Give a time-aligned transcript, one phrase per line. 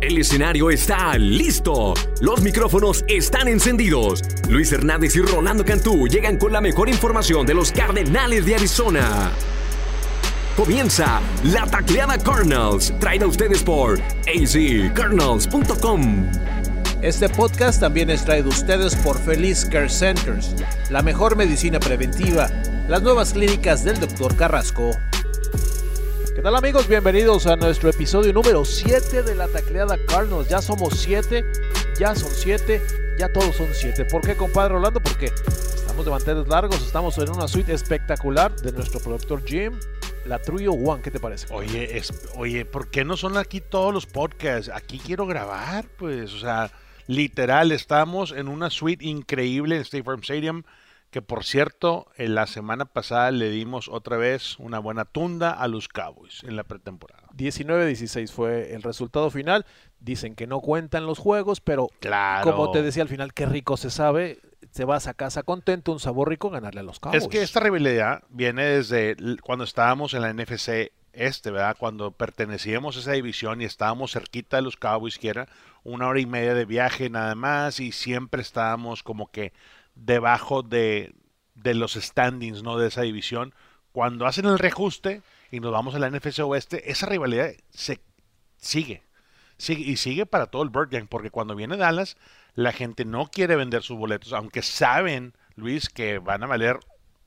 [0.00, 1.94] El escenario está listo.
[2.20, 4.22] Los micrófonos están encendidos.
[4.48, 9.32] Luis Hernández y Rolando Cantú llegan con la mejor información de los Cardenales de Arizona.
[10.54, 13.98] Comienza la tacleada Cardinals, traída a ustedes por
[14.28, 16.30] azcardinals.com.
[17.00, 20.54] Este podcast también es traído a ustedes por Feliz Care Centers,
[20.90, 22.50] la mejor medicina preventiva,
[22.88, 24.36] las nuevas clínicas del Dr.
[24.36, 24.90] Carrasco.
[26.46, 26.86] ¿Qué tal amigos?
[26.86, 30.48] Bienvenidos a nuestro episodio número 7 de la tacleada Cardinals.
[30.48, 31.44] Ya somos 7,
[31.98, 32.80] ya son 7,
[33.18, 34.04] ya todos son 7.
[34.04, 35.00] ¿Por qué, compadre Rolando?
[35.00, 39.76] Porque estamos de manteles largos, estamos en una suite espectacular de nuestro productor Jim,
[40.24, 41.02] la Trio One.
[41.02, 41.52] ¿Qué te parece?
[41.52, 44.70] Oye, es, oye, ¿por qué no son aquí todos los podcasts?
[44.72, 46.70] Aquí quiero grabar, pues, o sea,
[47.08, 50.62] literal, estamos en una suite increíble en State Farm Stadium
[51.10, 55.68] que por cierto, en la semana pasada le dimos otra vez una buena tunda a
[55.68, 57.28] los Cowboys en la pretemporada.
[57.36, 59.66] 19-16 fue el resultado final.
[60.00, 61.88] Dicen que no cuentan los juegos, pero
[62.42, 64.40] como te decía al final, qué rico se sabe.
[64.72, 67.22] Te vas a casa contento, un sabor rico ganarle a los Cowboys.
[67.22, 71.76] Es que esta rivalidad viene desde cuando estábamos en la NFC este, ¿verdad?
[71.78, 75.48] Cuando pertenecíamos a esa división y estábamos cerquita de los Cowboys, que era
[75.82, 79.52] una hora y media de viaje nada más, y siempre estábamos como que
[79.96, 81.14] debajo de,
[81.54, 82.78] de los standings ¿no?
[82.78, 83.54] de esa división.
[83.92, 88.00] Cuando hacen el reajuste y nos vamos a la NFC Oeste, esa rivalidad se
[88.58, 89.02] sigue.
[89.56, 92.16] sigue y sigue para todo el Bird Gang, porque cuando viene Dallas,
[92.54, 96.78] la gente no quiere vender sus boletos, aunque saben, Luis, que van a valer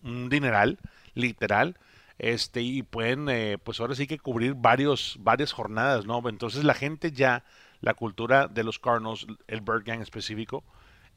[0.04, 0.80] un dineral,
[1.14, 1.78] literal,
[2.18, 6.22] este, y pueden, eh, pues ahora sí que cubrir varios, varias jornadas, ¿no?
[6.28, 7.46] Entonces la gente ya,
[7.82, 10.64] la cultura de los Cardinals, el Bird Gang específico,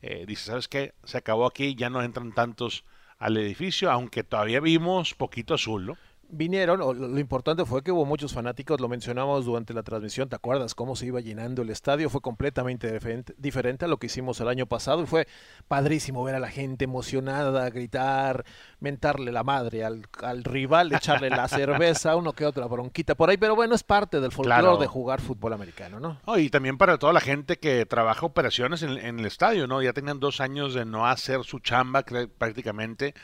[0.02, 0.94] eh, dice, ¿sabes qué?
[1.04, 2.84] Se acabó aquí, ya no entran tantos
[3.18, 5.96] al edificio, aunque todavía vimos poquito azul, ¿no?
[6.32, 10.74] Vinieron, lo importante fue que hubo muchos fanáticos, lo mencionamos durante la transmisión, ¿te acuerdas
[10.74, 12.08] cómo se iba llenando el estadio?
[12.08, 12.98] Fue completamente
[13.36, 15.28] diferente, a lo que hicimos el año pasado y fue
[15.68, 18.44] padrísimo ver a la gente emocionada, gritar,
[18.80, 20.04] mentarle la madre al,
[20.42, 24.32] rival, echarle la cerveza, uno que otra bronquita por ahí, pero bueno, es parte del
[24.32, 26.38] folclore de jugar fútbol americano, ¿no?
[26.38, 29.82] y también para toda la gente que trabaja operaciones en, en el estadio, ¿no?
[29.82, 32.02] Ya tenían dos años de no hacer su chamba
[32.38, 33.14] prácticamente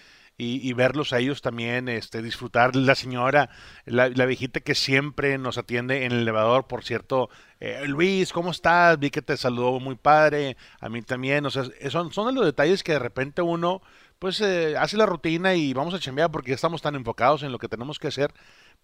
[0.40, 2.76] y, verlos a ellos también, este, disfrutar.
[2.76, 3.50] La señora,
[3.86, 7.28] la, viejita que siempre nos atiende en el elevador, por cierto,
[7.58, 9.00] eh, Luis, ¿cómo estás?
[9.00, 12.84] Vi que te saludó muy padre, a mí también, o sea, son, son los detalles
[12.84, 13.82] que de repente uno,
[14.20, 17.58] pues, eh, hace la rutina y vamos a chambear porque estamos tan enfocados en lo
[17.58, 18.32] que tenemos que hacer,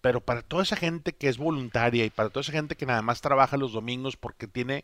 [0.01, 3.01] pero para toda esa gente que es voluntaria y para toda esa gente que nada
[3.01, 4.83] más trabaja los domingos porque tiene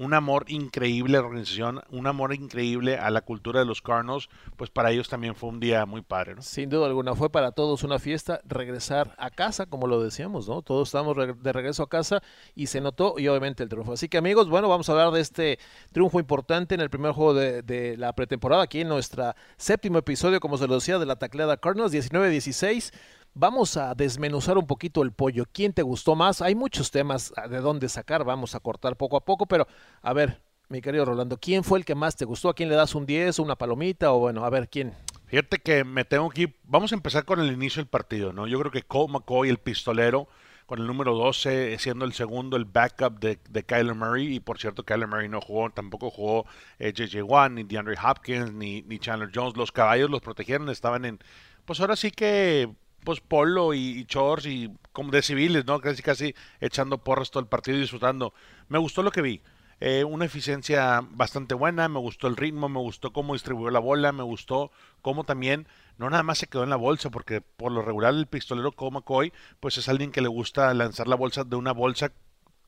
[0.00, 4.30] un amor increíble a la organización, un amor increíble a la cultura de los Cardinals,
[4.56, 6.40] pues para ellos también fue un día muy padre, ¿no?
[6.40, 10.62] Sin duda alguna, fue para todos una fiesta regresar a casa, como lo decíamos, ¿no?
[10.62, 12.22] Todos estamos de regreso a casa
[12.54, 13.92] y se notó y obviamente el triunfo.
[13.92, 15.58] Así que amigos, bueno, vamos a hablar de este
[15.92, 20.56] triunfo importante en el primer juego de, la pretemporada, aquí en nuestra séptimo episodio, como
[20.56, 22.90] se lo decía, de la tacleada Cardinals, 19-16.
[23.34, 25.44] Vamos a desmenuzar un poquito el pollo.
[25.52, 26.42] ¿Quién te gustó más?
[26.42, 28.24] Hay muchos temas de dónde sacar.
[28.24, 29.68] Vamos a cortar poco a poco, pero
[30.02, 32.48] a ver, mi querido Rolando, ¿quién fue el que más te gustó?
[32.48, 34.12] ¿A quién le das un 10, una palomita?
[34.12, 34.94] O bueno, a ver, ¿quién?
[35.26, 38.48] Fíjate que me tengo que Vamos a empezar con el inicio del partido, ¿no?
[38.48, 40.28] Yo creo que Cole McCoy, el pistolero,
[40.66, 44.34] con el número 12, siendo el segundo, el backup de, de Kyler Murray.
[44.34, 46.44] Y por cierto, Kyler Murray no jugó, tampoco jugó
[46.78, 47.18] J.J.
[47.18, 49.56] Eh, Watt, ni DeAndre Hopkins, ni, ni Chandler Jones.
[49.56, 51.18] Los caballos los protegieron, estaban en.
[51.64, 52.68] Pues ahora sí que
[53.04, 55.80] pues polo y, chores y como de civiles, ¿no?
[55.80, 58.34] Casi casi echando porras todo el partido y disfrutando.
[58.68, 59.42] Me gustó lo que vi.
[59.82, 64.12] Eh, una eficiencia bastante buena, me gustó el ritmo, me gustó cómo distribuyó la bola,
[64.12, 65.66] me gustó cómo también
[65.96, 69.00] no nada más se quedó en la bolsa, porque por lo regular el pistolero como
[69.00, 72.12] McCoy, pues es alguien que le gusta lanzar la bolsa de una bolsa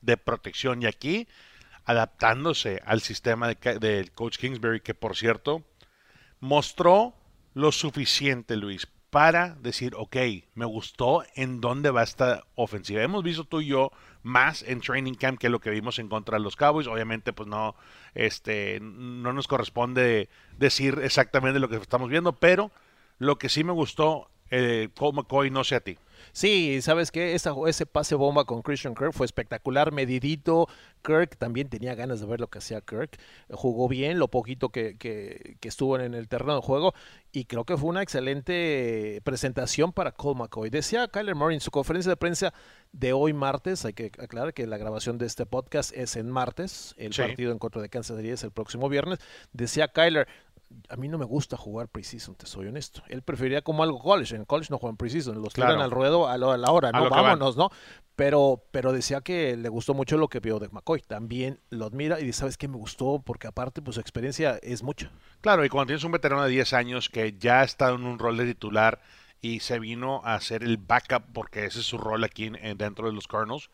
[0.01, 0.81] de protección.
[0.81, 1.27] Y aquí,
[1.85, 5.63] adaptándose al sistema del de coach Kingsbury, que por cierto,
[6.39, 7.15] mostró
[7.53, 10.17] lo suficiente, Luis, para decir, ok,
[10.55, 13.03] me gustó en dónde va esta ofensiva.
[13.03, 13.91] Hemos visto tú y yo
[14.23, 16.87] más en training camp que lo que vimos en contra de los Cowboys.
[16.87, 17.75] Obviamente, pues no,
[18.15, 22.71] este, no nos corresponde decir exactamente lo que estamos viendo, pero
[23.19, 25.99] lo que sí me gustó, eh, Cole McCoy, no sé a ti.
[26.31, 27.35] Sí, ¿sabes qué?
[27.35, 30.67] ese pase bomba con Christian Kirk fue espectacular, medidito.
[31.03, 33.19] Kirk también tenía ganas de ver lo que hacía Kirk.
[33.49, 36.93] Jugó bien lo poquito que, que, estuvo en el terreno de juego
[37.31, 40.69] y creo que fue una excelente presentación para Cole McCoy.
[40.69, 42.53] Decía Kyler Murray en su conferencia de prensa
[42.93, 46.93] de hoy martes, hay que aclarar que la grabación de este podcast es en martes,
[46.97, 49.19] el partido en contra de Kansas City es el próximo viernes.
[49.51, 50.27] Decía Kyler,
[50.89, 53.01] a mí no me gusta jugar preseason, te soy honesto.
[53.09, 54.35] Él preferiría como algo college.
[54.35, 55.71] En college no juegan preseason, los Claro.
[55.73, 57.09] tiran al ruedo a, la hora, ¿no?
[57.09, 57.69] Vámonos, ¿no?
[58.15, 61.01] Pero, pero decía que le gustó mucho lo que vio de McCoy.
[61.01, 63.21] También lo admira y dice, ¿sabes qué me gustó?
[63.25, 65.11] Porque aparte, pues su experiencia es mucha.
[65.41, 68.19] Claro, y cuando tienes un veterano de 10 años que ya ha estado en un
[68.19, 68.99] rol de titular
[69.41, 72.77] y se vino a hacer el backup porque ese es su rol aquí en- en-
[72.77, 73.69] dentro de los Cardinals,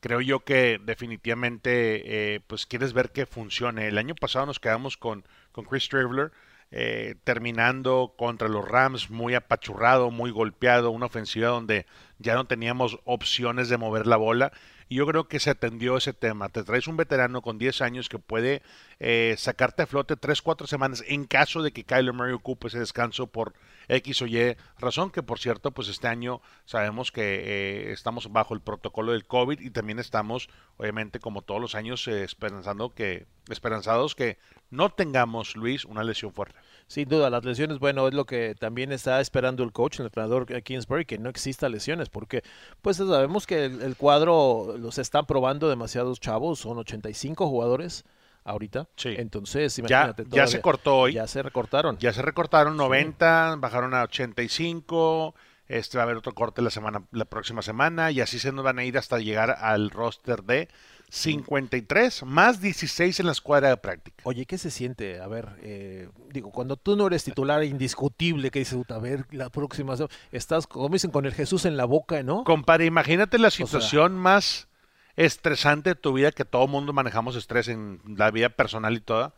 [0.00, 3.86] creo yo que definitivamente eh, pues quieres ver que funcione.
[3.88, 6.32] El año pasado nos quedamos con, con Chris Traveler
[6.74, 11.84] eh, terminando contra los Rams muy apachurrado, muy golpeado, una ofensiva donde
[12.18, 14.52] ya no teníamos opciones de mover la bola.
[14.88, 16.48] Y yo creo que se atendió ese tema.
[16.48, 18.62] Te traes un veterano con 10 años que puede
[19.00, 22.78] eh, sacarte a flote 3, 4 semanas en caso de que Kyler Murray ocupe ese
[22.78, 23.52] descanso por
[23.88, 28.54] X o Y razón, que por cierto, pues este año sabemos que eh, estamos bajo
[28.54, 30.48] el protocolo del COVID y también estamos,
[30.78, 34.38] obviamente, como todos los años, eh, esperanzando que, esperanzados que
[34.70, 36.58] no tengamos, Luis, una lesión fuerte.
[36.86, 40.46] Sin duda, las lesiones, bueno, es lo que también está esperando el coach, el entrenador
[40.62, 42.42] Kingsbury, que no exista lesiones, porque
[42.82, 48.04] pues sabemos que el, el cuadro los están probando demasiados chavos, son 85 jugadores
[48.44, 48.88] ahorita.
[48.96, 49.14] Sí.
[49.16, 50.22] Entonces, Ya, imagínate.
[50.24, 51.12] ya se todavía- cortó hoy.
[51.14, 51.96] Ya se recortaron.
[51.98, 55.34] Ya se recortaron 90, bajaron a 85.
[55.68, 58.64] Este va a haber otro corte la semana, la próxima semana y así se nos
[58.64, 60.68] van a ir hasta llegar al roster de
[61.14, 64.16] 53 más 16 en la escuadra de práctica.
[64.24, 65.20] Oye, ¿qué se siente?
[65.20, 69.26] A ver, eh, digo, cuando tú no eres titular indiscutible, que dices, "Puta, a ver,
[69.30, 69.94] la próxima,
[70.30, 72.44] estás, como dicen, con el Jesús en la boca, ¿no?
[72.44, 74.68] Compadre, imagínate la sea- situación más
[75.14, 79.34] estresante de tu vida, que todo mundo manejamos estrés en la vida personal y toda,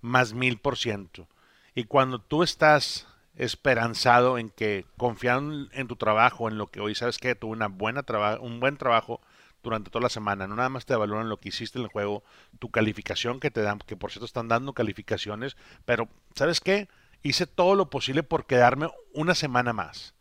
[0.00, 1.26] más mil por ciento.
[1.74, 6.94] Y cuando tú estás esperanzado en que confiando en tu trabajo, en lo que hoy
[6.94, 9.20] sabes que tuve una buena traba- un buen trabajo
[9.62, 12.22] durante toda la semana, no nada más te evalúan lo que hiciste en el juego,
[12.58, 16.88] tu calificación que te dan, que por cierto están dando calificaciones, pero ¿sabes qué?
[17.22, 20.14] Hice todo lo posible por quedarme una semana más.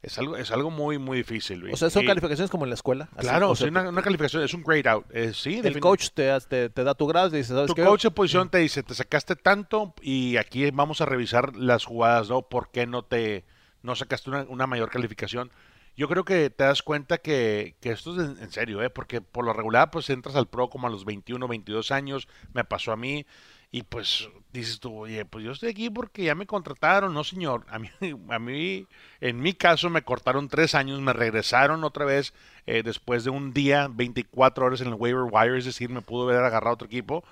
[0.00, 1.74] Es algo, es algo muy, muy difícil, Luis.
[1.74, 3.08] O sea, son Y- calificaciones como en la escuela.
[3.16, 5.06] así, Claro, o sea, una, una calificación, es un grade out.
[5.10, 7.82] eh, sí, el coach te, te, te da tu grado y dice, ¿sabes tu qué?
[7.82, 12.28] coach de posición te dice, te sacaste tanto y aquí vamos a revisar las jugadas,
[12.28, 12.42] ¿no?
[12.42, 13.44] ¿Por qué no te
[13.82, 15.50] no sacaste una, una mayor calificación?
[15.98, 18.88] Yo creo que te das cuenta que, que esto es en, serio, ¿eh?
[18.88, 22.62] Porque por lo regular, pues entras al pro como a los 21, 22 años, me
[22.62, 23.26] pasó a mí,
[23.72, 27.66] y pues dices tú, oye, pues yo estoy aquí porque ya me contrataron, no señor,
[27.68, 27.90] a mí,
[28.30, 28.86] a mí
[29.20, 32.32] en mi caso me cortaron tres años, me regresaron otra vez
[32.66, 36.28] eh, después de un día, 24 horas en el waiver wire, es decir, me pudo
[36.28, 37.24] haber agarrado otro equipo,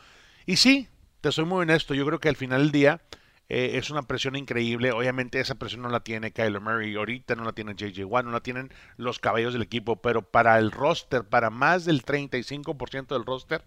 [0.44, 0.88] y sí,
[1.20, 3.00] te soy muy honesto, yo creo que al final del día
[3.48, 4.92] eh, es una presión increíble.
[4.92, 8.32] Obviamente esa presión no la tiene Kyler Murray, ahorita no la tiene JJ Watt, no
[8.32, 13.24] la tienen los caballos del equipo, pero para el roster, para más del 35% del
[13.24, 13.62] roster,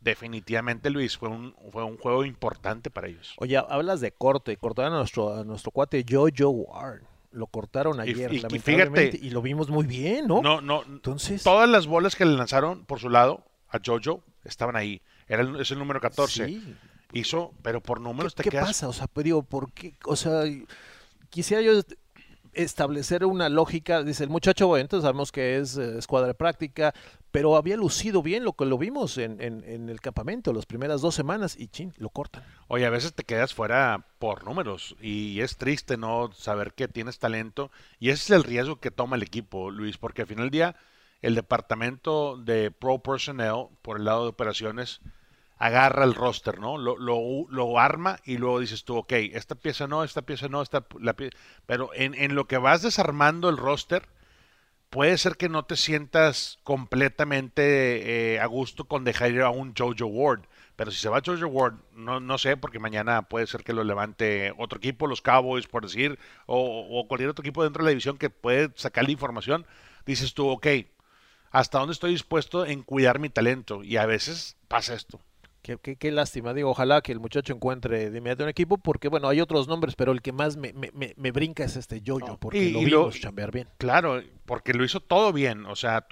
[0.00, 3.34] definitivamente Luis fue un, fue un juego importante para ellos.
[3.38, 7.02] Oye, hablas de corte, cortaron a nuestro, a nuestro cuate Jojo Ward.
[7.30, 10.42] Lo cortaron ayer, y- y lamentablemente, fíjate- y lo vimos muy bien, ¿no?
[10.42, 14.76] No, no, Entonces, todas las bolas que le lanzaron por su lado a Jojo estaban
[14.76, 15.00] ahí.
[15.28, 16.46] Era el, es el número 14.
[16.46, 16.76] sí.
[17.12, 18.88] Hizo, pero por ¿Qué, números te qué quedas pasa?
[18.88, 19.94] O sea, pero ¿por qué?
[20.06, 20.44] O sea,
[21.30, 21.94] quisiera yo est-
[22.52, 24.02] establecer una lógica.
[24.02, 26.94] Dice el muchacho, bueno, entonces sabemos que es eh, escuadra de práctica,
[27.30, 31.00] pero había lucido bien lo que lo vimos en, en- en el campamento las primeras
[31.00, 32.44] dos semanas y chin, lo cortan.
[32.68, 37.18] Oye, a veces te quedas fuera por números y es triste no saber que tienes
[37.18, 40.50] talento y ese es el riesgo que toma el equipo, Luis, porque al final del
[40.50, 40.76] día
[41.22, 45.00] el departamento de Pro Personnel por el lado de operaciones
[45.58, 46.78] agarra el roster, ¿no?
[46.78, 50.62] Lo, lo, lo arma y luego dices tú, ok, esta pieza no, esta pieza no,
[50.62, 51.30] esta la pie-".
[51.66, 54.08] pero en, en lo que vas desarmando el roster
[54.90, 59.74] puede ser que no te sientas completamente eh, a gusto con dejar ir a un
[59.74, 60.42] Jojo Ward.
[60.76, 63.84] Pero si se va Jojo Ward, no, no sé, porque mañana puede ser que lo
[63.84, 67.90] levante otro equipo, los Cowboys, por decir, o, o cualquier otro equipo dentro de la
[67.90, 69.66] división que puede sacar la información.
[70.04, 70.66] Dices tú, ok,
[71.50, 73.82] ¿hasta dónde estoy dispuesto en cuidar mi talento?
[73.82, 75.20] Y a veces pasa esto.
[75.62, 79.06] Qué, qué- qué lástima, digo, ojalá que el muchacho encuentre de inmediato un equipo, porque
[79.06, 82.02] bueno, hay otros nombres, pero el que más me, me- me- me brinca es este
[82.04, 83.68] No, porque y- lo y lo- vimos chambear bien.
[83.78, 85.64] Claro, porque lo hizo todo bien.
[85.66, 86.04] O sea,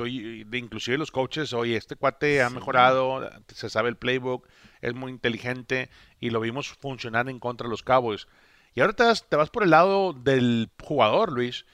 [0.52, 2.54] inclusive los coaches, oye, este cuate ha Sí.
[2.54, 4.46] mejorado, se sabe el playbook,
[4.82, 5.90] es muy inteligente
[6.20, 8.28] y lo vimos funcionar en contra de los Cowboys.
[8.74, 11.66] Y ahora te vas, te vas por el lado del jugador, Luis,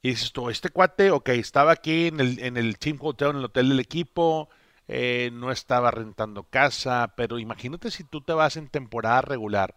[0.00, 3.36] y dices tú, este cuate, ok, estaba aquí en el, en el Team Hotel, en
[3.36, 4.48] el hotel del equipo,
[4.88, 9.74] eh, no estaba rentando casa, pero imagínate si tú te vas en temporada regular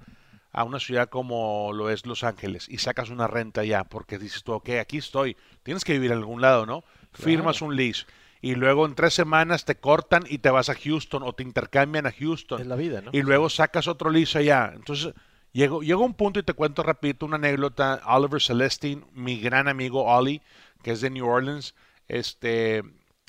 [0.54, 4.44] a una ciudad como lo es Los Ángeles y sacas una renta ya, porque dices
[4.44, 6.84] tú, ok, aquí estoy, tienes que vivir en algún lado, ¿no?
[7.14, 8.06] Firmas un lease
[8.42, 12.08] y luego en tres semanas te cortan y te vas a Houston o te intercambian
[12.08, 13.12] a Houston Es la vida, ¿no?
[13.14, 14.72] y luego sacas otro lease allá.
[14.74, 15.14] Entonces,
[15.54, 18.02] Llegó, llegó un punto y te cuento rapidito una anécdota.
[18.06, 20.42] Oliver Celestine, mi gran amigo Ollie,
[20.82, 21.76] que es de New Orleans,
[22.08, 22.78] este,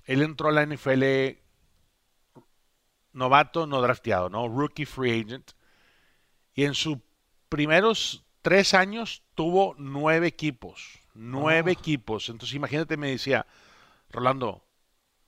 [0.05, 1.03] él entró a la NFL
[3.13, 4.49] novato, no drafteado, ¿no?
[4.49, 5.53] Rookie free agent.
[6.55, 6.99] Y en sus
[7.49, 10.99] primeros tres años tuvo nueve equipos.
[11.15, 11.79] Nueve Oh.
[11.81, 12.29] equipos.
[12.29, 13.47] Entonces imagínate, me decía,
[14.11, 14.65] Rolando,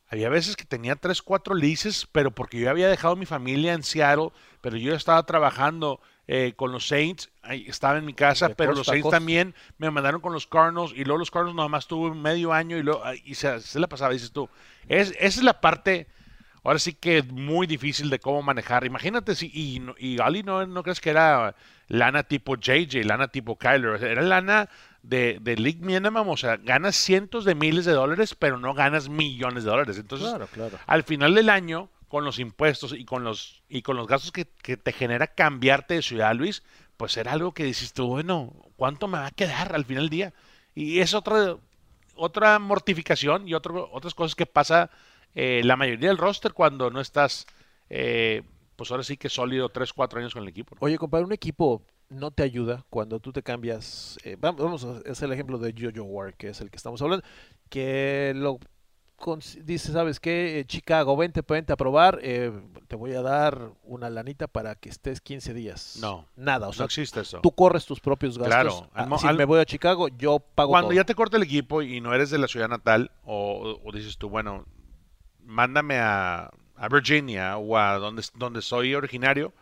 [0.09, 3.83] había veces que tenía tres, cuatro leases, pero porque yo había dejado mi familia en
[3.83, 8.55] Seattle, pero yo estaba trabajando eh, con los Saints, ahí estaba en mi casa, De
[8.55, 9.17] pero costa los Saints costa.
[9.19, 12.79] también me mandaron con los Cardinals y luego los Cardinals nada más tuve medio año
[12.79, 14.49] y, luego, y se, se la pasaba, dices tú.
[14.89, 16.07] Es, esa es la parte,
[16.65, 18.85] ahora sí que es muy difícil de cómo manejar.
[18.85, 21.55] Imagínate si, y, y Ali no, no crees que era
[21.87, 24.69] lana tipo JJ, lana tipo Kyler, era lana
[25.03, 29.09] de, de League Minimum, o sea, ganas cientos de miles de dólares, pero no ganas
[29.09, 29.99] millones de dólares.
[29.99, 30.79] Entonces, Claro, claro.
[30.87, 34.47] al final del año, con los impuestos y con los, y con los gastos que,
[34.63, 36.63] que te genera cambiarte de ciudad, Luis,
[36.97, 40.11] pues era algo que dices tú, bueno, ¿cuánto me va a quedar al final del
[40.11, 40.33] día?
[40.75, 41.57] Y es otra,
[42.15, 44.91] otra mortificación y otro, otras cosas que pasa
[45.35, 47.47] eh, la mayoría del roster cuando no estás,
[47.91, 48.43] eh,
[48.77, 50.75] pues ahora sí que sólido 3, 4 años con el equipo.
[50.75, 50.79] ¿no?
[50.85, 54.19] Oye, compadre, un equipo no te ayuda cuando tú te cambias.
[54.25, 57.01] eh, vam- vamos a hacer el ejemplo de Jojo Ward, que es el que estamos
[57.03, 57.25] hablando,
[57.69, 58.59] que lo
[59.65, 60.59] dice, ¿sabes qué?
[60.61, 62.53] Eh, Chicago, vente, vente a probar, eh,
[62.89, 65.97] te voy a dar una lanita para que estés 15 días.
[66.01, 67.41] No, Nada, o No sea, existe eso.
[67.41, 68.55] tú corres tus propios gastos.
[68.55, 70.97] Claro, Ah, si al- me voy a Chicago, yo pago Cuando todo.
[70.97, 74.19] ya te corta el equipo y no eres de la ciudad natal, o, o dices
[74.19, 74.67] tú, bueno,
[75.45, 79.53] mándame a, a Virginia o a donde, donde soy originario,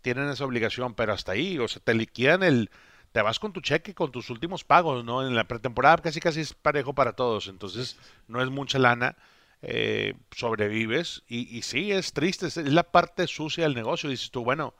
[0.00, 2.70] tienen esa obligación, pero hasta ahí, o sea, te liquidan el,
[3.12, 5.26] te vas con tu cheque, con tus últimos pagos, ¿no?
[5.26, 7.98] En la pretemporada casi casi es parejo para todos, entonces
[8.28, 9.16] no es mucha lana,
[9.62, 14.42] eh, sobrevives y, y sí, es triste, es, la parte sucia del negocio, dices tú,
[14.42, 14.74] bueno,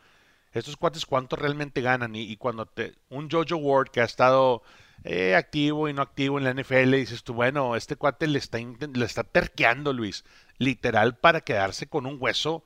[0.52, 4.62] estos cuates cuánto realmente ganan y, y cuando te, un Jojo Ward que ha estado
[5.04, 8.58] eh, activo y no activo en la NFL, dices tú, bueno, este cuate le está,
[8.58, 10.24] le está terqueando, Luis,
[10.58, 12.64] literal para quedarse con un hueso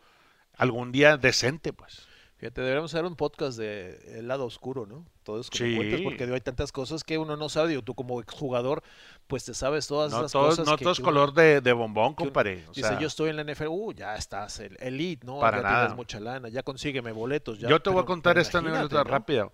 [0.57, 2.07] algún día decente, pues.
[2.39, 5.07] Fíjate, deberíamos hacer un podcast de el lado oscuro, ¿no?
[5.23, 5.77] Todo eso que me Sí.
[5.77, 7.71] cuentas, porque hay tantas cosas que uno no sabe.
[7.71, 8.83] Digo, tú como exjugador,
[9.27, 10.67] pues te sabes todas No esas todo, cosas.
[10.67, 12.65] no que- todo es color de, de bombón, compadre.
[12.69, 15.41] O Dice, sea, yo estoy en la NFL, uh, ya estás, el elite, ¿no?
[15.41, 15.79] Para ya nada.
[15.81, 17.59] tienes mucha lana, ya consígueme boletos.
[17.59, 19.05] Ya, yo te voy a contar esta anécdota ¿no?
[19.05, 19.51] rápida.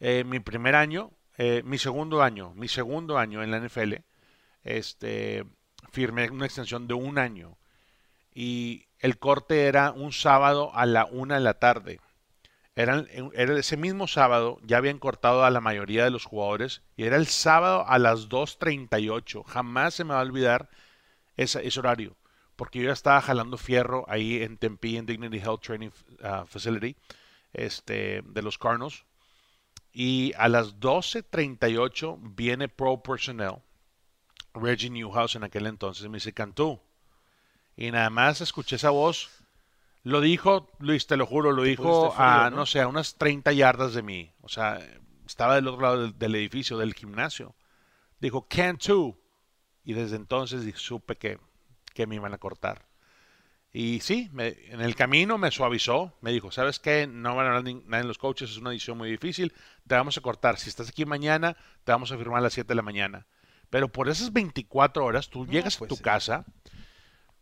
[0.00, 3.94] Eh, mi primer año, eh, mi segundo año, mi segundo año en la NFL,
[4.62, 5.44] este,
[5.92, 7.56] firmé una extensión de un año
[8.34, 12.00] y el corte era un sábado a la una de la tarde.
[12.76, 17.04] Eran, era ese mismo sábado, ya habían cortado a la mayoría de los jugadores y
[17.04, 19.44] era el sábado a las 2.38.
[19.44, 20.68] Jamás se me va a olvidar
[21.36, 22.16] esa- ese horario,
[22.56, 26.96] porque yo ya estaba jalando fierro ahí en Tempe, en Dignity Health Training uh, Facility
[27.52, 29.04] este, de los Cardinals.
[29.96, 33.62] Y a las 12.38 viene Pro Personnel,
[34.52, 36.80] Reggie Newhouse en aquel entonces, me dice, Cantú.
[37.76, 39.30] Y nada más escuché esa voz.
[40.02, 42.56] Lo dijo, Luis, te lo juro, lo dijo frío, a, ¿no?
[42.56, 44.32] no sé, a unas 30 yardas de mí.
[44.42, 44.80] O sea,
[45.26, 47.54] estaba del otro lado del, del edificio, del gimnasio.
[48.18, 49.16] Dijo, Cantú.
[49.84, 51.38] Y desde entonces supe que,
[51.94, 52.84] que me iban a cortar.
[53.76, 57.08] Y sí, me- en el camino me suavizó, me dijo, ¿sabes qué?
[57.08, 59.52] No van a hablar nadie de los coaches, es una decisión muy difícil,
[59.86, 60.58] te vamos a cortar.
[60.60, 63.26] Si estás aquí mañana, te vamos a firmar a las 7 de la mañana.
[63.70, 66.02] Pero por esas 24 horas, tú No, llegas pues a tu sí.
[66.04, 66.44] casa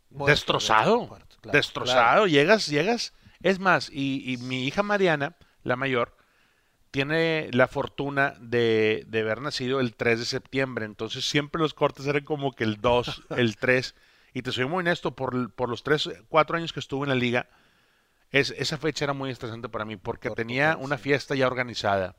[0.09, 3.13] destrozado, claro, destrozado, llegas, llegas.
[3.41, 6.15] Es más, y, y mi hija Mariana, la mayor,
[6.91, 12.05] tiene la fortuna de, de haber nacido el 3 de septiembre, entonces siempre los cortes
[12.07, 13.95] eran como que el 2, el 3,
[14.33, 17.15] y te soy muy honesto, por, por los 3, 4 años que estuve en la
[17.15, 17.49] liga,
[18.31, 22.15] es, esa fecha era muy estresante para mí, porque Por tenía una fiesta ya organizada,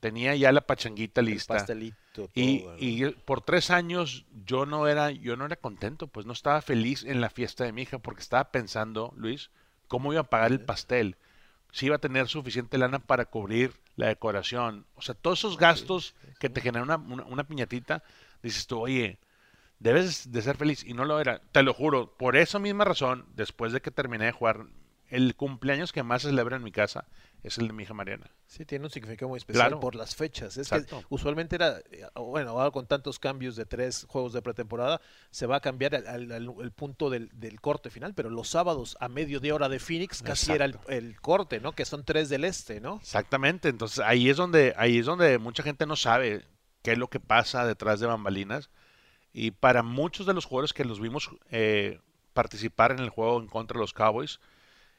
[0.00, 1.54] tenía ya la pachanguita El lista.
[1.54, 6.24] pastelito, Y, todo, y por tres años yo no era, yo no era contento, pues
[6.24, 9.50] no estaba feliz en la fiesta de mi hija porque estaba pensando, Luis,
[9.88, 11.16] cómo iba a pagar el pastel,
[11.70, 16.14] si iba a tener suficiente lana para cubrir la decoración, o sea, todos esos gastos
[16.38, 18.02] que te generan una, una, una piñatita,
[18.42, 19.18] dices tú, oye,
[19.78, 23.26] debes de ser feliz y no lo era, te lo juro, por esa misma razón,
[23.34, 24.66] después de que terminé de jugar,
[25.10, 27.06] el cumpleaños que más se celebra en mi casa
[27.42, 28.30] es el de mi hija Mariana.
[28.46, 29.80] Sí, tiene un significado muy especial Claro.
[29.80, 30.56] por las fechas.
[30.58, 30.98] Es Exacto.
[31.00, 35.46] que usualmente era, eh, bueno, ahora con tantos cambios de tres juegos de pretemporada, se
[35.46, 38.96] va a cambiar el, al- al- el punto del, del corte final, pero los sábados
[39.00, 41.72] a mediodía hora de Phoenix casi era el corte, ¿no?
[41.72, 42.96] Que son tres del este, ¿no?
[43.00, 46.44] Exactamente, entonces ahí es donde ahí es donde mucha gente no sabe
[46.82, 48.68] qué es lo que pasa detrás de bambalinas
[49.32, 52.00] y para muchos de los jugadores que los vimos eh,
[52.32, 54.40] participar en el juego en contra de los Cowboys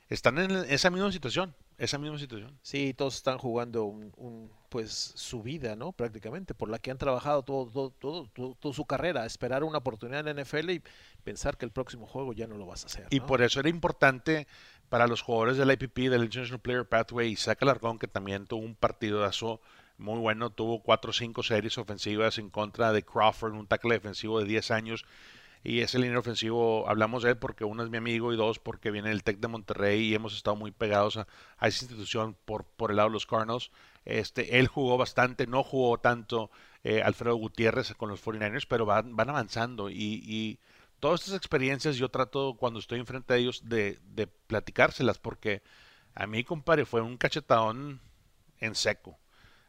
[0.09, 1.55] están en esa misma situación.
[1.77, 2.57] esa misma situación.
[2.61, 5.91] Sí, todos están jugando un, pues su vida, ¿no?
[5.91, 10.27] Prácticamente, por la que han trabajado todo, todo, todo, toda su carrera, esperar una oportunidad
[10.27, 10.83] en la NFL y
[11.23, 13.07] pensar que el próximo juego ya no lo vas a hacer.
[13.11, 14.47] Y por eso era importante
[14.89, 18.75] para los jugadores del IPP, del International Player Pathway, Isaac Alarcón, que también tuvo un
[18.75, 19.61] partidazo
[19.99, 24.39] muy bueno, tuvo cuatro o cinco series ofensivas en contra de Crawford, un tackle defensivo
[24.39, 25.05] de 10 años
[25.63, 28.91] y ese línea ofensivo, hablamos de él porque uno es mi amigo y dos porque
[28.91, 31.27] viene el Tec de Monterrey y hemos estado muy pegados a,
[31.61, 33.71] esa institución por, por el lado de los Cardinals.
[34.05, 36.49] Este, él jugó bastante, no jugó tanto
[36.83, 40.59] eh, Alfredo Gutiérrez con los 49ers, pero van, van avanzando y, y,
[41.01, 45.61] todas estas experiencias yo trato cuando estoy enfrente de ellos de, de platicárselas porque
[46.15, 48.01] a mí, compadre, fue un cachetadón
[48.59, 49.17] en seco.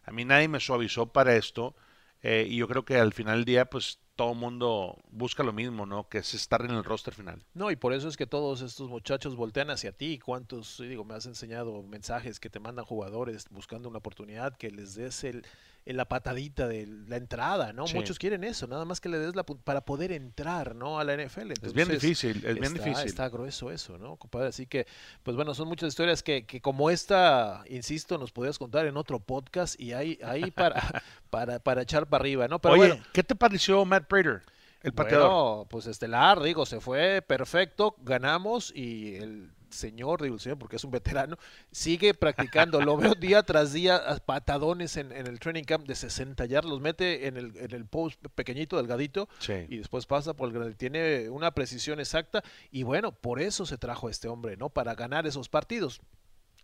[0.04, 1.75] A mí nadie me suavizó para esto
[2.23, 5.87] eh, y yo creo que al final del día, pues todo mundo busca lo mismo,
[5.87, 6.09] ¿no?
[6.09, 7.42] Que es estar en el roster final.
[7.54, 10.19] No, y por eso es que todos estos muchachos voltean hacia ti.
[10.19, 14.95] ¿Cuántos, digo, me has enseñado mensajes que te mandan jugadores buscando una oportunidad, que les
[14.95, 15.47] des el,
[15.87, 17.84] la patadita de la entrada, ¿no?
[17.94, 20.99] Muchos quieren eso, nada más que le des la para poder entrar, ¿no?
[20.99, 21.52] A la NFL.
[21.62, 23.06] es bien difícil, es bien difícil.
[23.06, 24.49] Está grueso eso, ¿no, compadre?
[24.49, 24.87] Así que,
[25.22, 29.20] pues bueno, son muchas historias que, que como esta, insisto, nos podías contar en otro
[29.20, 32.60] podcast y ahí, ahí para, para, para echar para arriba, ¿no?
[32.60, 34.42] Pero Oye, ¿qué te pareció Matt Prater?
[34.82, 35.28] El pateador.
[35.28, 40.84] Bueno, pues estelar, digo, se fue perfecto, ganamos y el señor, digo señor porque es
[40.84, 41.38] un veterano,
[41.70, 42.80] sigue practicando.
[42.80, 47.26] Lo veo día tras día patadones en, el training camp de 60 yardas, los mete
[47.26, 49.28] en el, en el post pequeñito, delgadito,
[49.68, 54.08] y después pasa por el Tiene una precisión exacta y bueno, por eso se trajo
[54.08, 54.70] a este hombre, ¿no?
[54.70, 56.00] Para ganar esos partidos.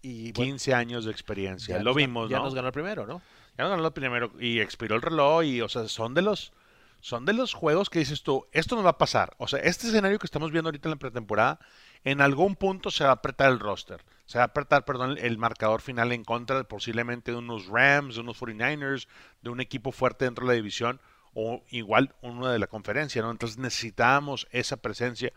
[0.03, 3.23] Y, 15 años de experiencia, lo vimos, Ya nos ganó el primero, ¿no?
[3.59, 6.53] Ya nos ganó el primero y expiró el reloj y, o sea, son de los
[7.01, 9.35] son de los juegos que dices tú, esto no va a pasar.
[9.39, 11.61] O sea, este escenario que estamos viendo ahorita en la pretemporada
[12.05, 14.05] en algún punto se va a apretar el roster.
[14.27, 18.23] Se va a apretar, perdón, el marcador final en contra posiblemente de unos Rams, de
[18.23, 19.07] unos 49ers,
[19.43, 21.01] de un equipo fuerte dentro de la división
[21.35, 23.31] o igual uno de la conferencia, ¿no?
[23.31, 25.33] Entonces necesitamos esa presencia.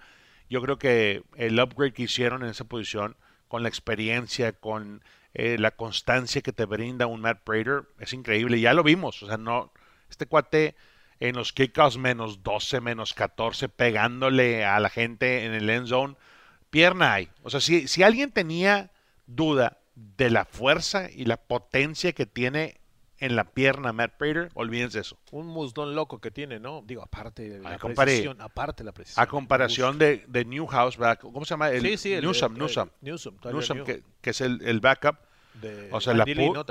[0.50, 3.16] Yo creo que el upgrade que hicieron en esa posición,
[3.48, 8.60] con la experiencia, con eh, la constancia que te brinda un Matt Prater, es increíble.
[8.60, 9.72] Ya lo vimos, o sea, no,
[10.10, 10.76] este cuate
[11.20, 16.16] en los kickoffs menos 12, menos 14, pegándole a la gente en el end zone
[16.70, 17.30] pierna hay.
[17.44, 18.92] O sea, si, si alguien tenía
[19.26, 22.80] duda de la fuerza y la potencia que tiene
[23.20, 25.18] en la pierna Matt Prater, olvídense eso.
[25.32, 26.84] Un musdón loco que tiene, ¿no?
[26.86, 29.22] Digo, aparte de la precisión, aparte la precisión.
[29.22, 31.70] A comparación de, de, Newhouse, ¿cómo se llama?
[31.70, 35.18] El, sí, sí, el, Newsom, Newsom, Newsom, que, que, es el, el backup.
[35.62, 36.26] De o sea, la,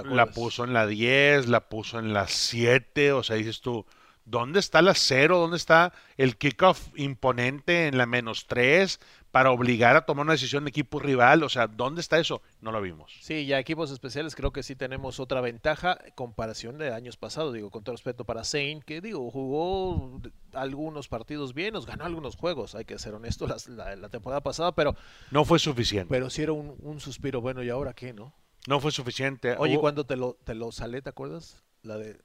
[0.04, 3.84] la, puso en la 10, la puso en la 7, o sea, dices tú,
[4.24, 5.38] ¿dónde está la 0?
[5.38, 9.00] ¿Dónde está el kickoff imponente en la menos 3?
[9.30, 11.42] Para obligar a tomar una decisión de equipo rival.
[11.42, 12.42] O sea, ¿dónde está eso?
[12.60, 13.16] No lo vimos.
[13.20, 17.54] Sí, ya equipos especiales creo que sí tenemos otra ventaja en comparación de años pasados.
[17.54, 20.20] Digo, con todo respeto para Zane, que digo, jugó
[20.52, 24.96] algunos partidos bien, nos ganó algunos juegos, hay que ser honesto, la, temporada pasada, pero...
[25.30, 26.08] No fue suficiente.
[26.08, 28.34] Pero sí era un, suspiro, bueno, ¿y ahora qué, no?
[28.66, 29.54] No fue suficiente.
[29.58, 31.62] Oye, cuando te lo, te lo salé, ¿te acuerdas?
[31.82, 32.18] La de,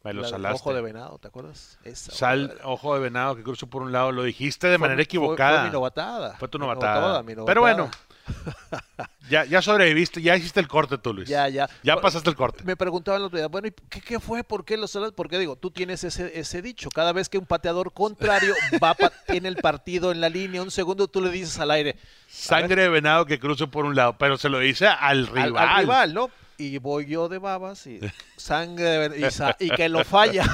[0.51, 1.77] Ojo de Venado, ¿te acuerdas?
[1.93, 5.59] Sal, Ojo de Venado que cruzó por un lado, lo dijiste de manera equivocada.
[5.59, 6.35] Fue, mi novatada.
[6.37, 7.23] Fue tu novatada.
[7.23, 7.91] Pero bueno,
[9.29, 11.29] ya, ya sobreviviste, ya hiciste el corte tú, Luis.
[11.29, 11.69] Ya, ya.
[11.83, 12.63] Ya pasaste el corte.
[12.63, 14.43] Me preguntaban el otro día, bueno, ¿y qué, qué fue?
[14.43, 16.89] ¿Por qué los Porque digo, tú tienes ese, ese dicho.
[16.89, 18.95] Cada vez que un pateador contrario va
[19.27, 21.95] tiene el partido en la línea, un segundo tú le dices al aire.
[22.27, 25.57] Sangre de venado que cruzo por un lado, pero se lo dice al rival.
[25.57, 26.29] al rival, ¿no?
[26.57, 27.99] Y voy yo de babas y
[28.37, 30.45] sangre de, y, y, que lo falla.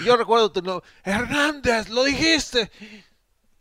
[0.00, 2.70] Y yo recuerdo, tu Hernández, lo dijiste.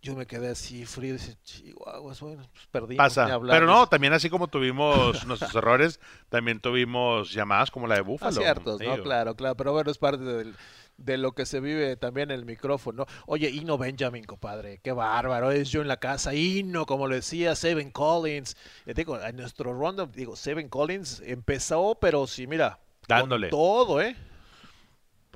[0.01, 3.03] Yo me quedé así frío y dije, chihuahuas, bueno, pues perdimos.
[3.03, 3.39] Pasa.
[3.39, 8.39] Pero no, también así como tuvimos nuestros errores, también tuvimos llamadas como la de Búfalo.
[8.39, 9.01] Ciertos, ¿no?
[9.01, 10.55] Claro, claro, pero bueno, es parte del,
[10.97, 13.05] de lo que se vive también en el micrófono.
[13.25, 17.55] Oye, Ino Benjamin, compadre, qué bárbaro, es yo en la casa, Ino, como lo decía,
[17.55, 18.55] Seven Collins.
[18.85, 24.15] Eh, digo, en nuestro rondo, digo, Seven Collins empezó, pero sí, mira, dándole todo, ¿eh?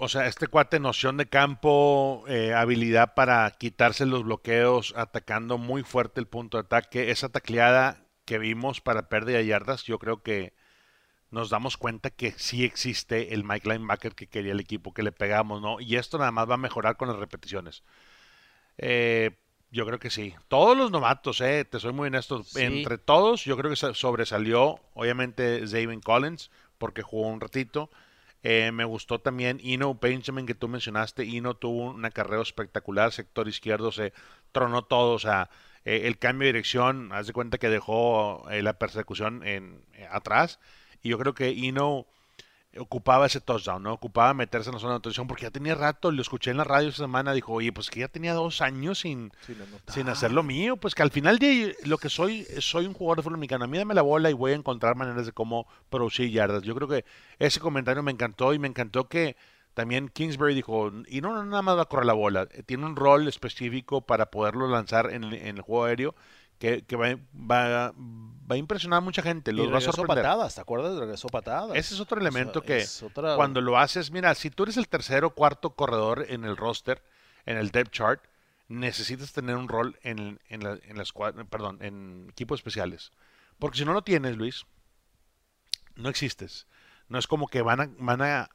[0.02, 5.84] O sea, este cuate, noción de campo, eh, habilidad para quitarse los bloqueos, atacando muy
[5.84, 7.12] fuerte el punto de ataque.
[7.12, 10.54] Esa tacleada que vimos para pérdida de yardas, yo creo que
[11.32, 15.12] nos damos cuenta que sí existe el Mike Linebacker que quería el equipo, que le
[15.12, 15.80] pegamos, ¿no?
[15.80, 17.84] Y esto nada más va a mejorar con las repeticiones.
[18.78, 19.32] Eh,
[19.72, 20.34] yo creo que sí.
[20.48, 22.44] Todos los novatos, eh, te soy muy honesto.
[22.56, 27.92] Entre todos, yo creo que sobresalió, obviamente, Zayvon Collins, porque jugó un ratito.
[28.42, 31.26] Eh, me gustó también Ino Benjamin, que tú mencionaste.
[31.26, 33.12] Ino tuvo una carrera espectacular.
[33.12, 34.14] Sector izquierdo se
[34.52, 35.14] tronó todo.
[35.14, 35.52] O sea,
[35.84, 40.60] el cambio de dirección, haz de cuenta que dejó la persecución en, atrás
[41.02, 42.06] Y yo creo que Ino
[42.78, 43.94] ocupaba ese touchdown, ¿no?
[43.94, 46.64] Ocupaba meterse en la zona de anotación porque ya tenía rato, lo escuché en la
[46.64, 49.32] radio esa semana, dijo, oye, pues que ya tenía dos años sin,
[49.88, 53.18] sin hacer lo mío, pues que al final de lo que soy, soy un jugador
[53.18, 55.68] de fútbol americano, a mí dame la bola y voy a encontrar maneras de cómo
[55.90, 56.62] producir yardas.
[56.64, 57.06] Yo creo que
[57.40, 59.36] ese comentario me encantó y me encantó que
[59.74, 62.96] también Kingsbury dijo, y no, no nada más va a correr la bola, tiene un
[62.96, 66.16] rol específico para poderlo lanzar en el juego aéreo
[66.60, 69.54] que, va, va, va, a impresionar a mucha gente.
[69.54, 70.98] Los y va a patadas, ¿te acuerdas?
[70.98, 71.76] Regresó patadas.
[71.76, 72.86] Ese es otro elemento que
[73.36, 77.02] cuando lo haces, mira, si tú eres el tercero o cuarto corredor en el roster,
[77.46, 78.24] en el depth chart,
[78.68, 83.12] necesitas tener un rol en, en, la, en perdón, en equipos especiales.
[83.58, 84.66] Porque si no lo tienes, Luis,
[85.96, 86.68] no existes.
[87.08, 88.50] No es como que van a, van a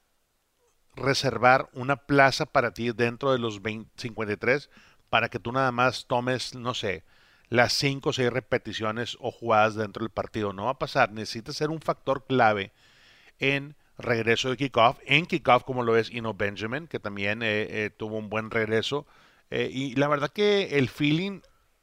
[0.95, 3.61] reservar una plaza para ti dentro de los
[3.97, 4.71] 53
[5.09, 7.05] para que tú nada más tomes, no sé,
[7.49, 10.53] las 5 o 6 repeticiones o jugadas dentro del partido.
[10.53, 11.13] No va a pasar.
[11.13, 12.73] Necesita ser un factor clave
[13.39, 14.99] en regreso de kickoff.
[15.07, 19.07] En kickoff, como lo es Ino Benjamin, que también eh, eh, tuvo un buen regreso.
[19.51, 21.41] Eh, y la verdad que el feeling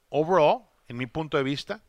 [0.09, 1.81] overall, en mi punto de vista,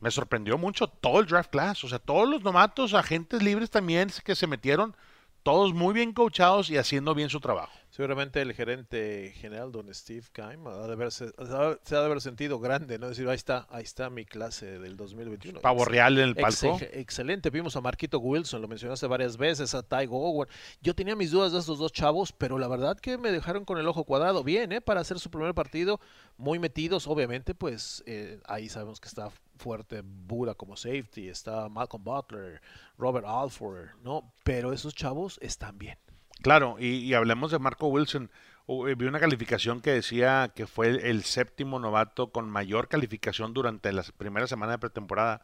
[0.00, 1.84] me sorprendió mucho todo el draft class.
[1.84, 4.94] O sea, todos los novatos, agentes libres también que se metieron,
[5.42, 7.72] todos muy bien coachados y haciendo bien su trabajo.
[7.94, 13.08] Seguramente el gerente general, don Steve Keim, se ha de haber sentido grande, ¿no?
[13.08, 15.60] Decir, ahí está, ahí está mi clase del 2021.
[15.60, 16.76] Pavo real en el palco.
[16.90, 20.48] excelente, vimos a Marquito Wilson, lo mencionaste varias veces, a Ty Owen.
[20.82, 23.78] Yo tenía mis dudas de estos dos chavos, pero la verdad que me dejaron con
[23.78, 24.42] el ojo cuadrado.
[24.42, 24.80] Bien, ¿eh?
[24.80, 26.00] Para hacer su primer partido,
[26.36, 32.02] muy metidos, obviamente, pues eh, ahí sabemos que está fuerte Bura como safety, está Malcolm
[32.02, 32.60] Butler,
[32.98, 34.32] Robert Alford, ¿no?
[34.42, 35.96] Pero esos chavos están bien.
[36.42, 38.30] Claro, y, hablemos de Marco Wilson.
[38.66, 43.92] Eh, vi una calificación que decía que fue el, séptimo novato con mayor calificación durante
[43.92, 45.42] la primera semana de pretemporada.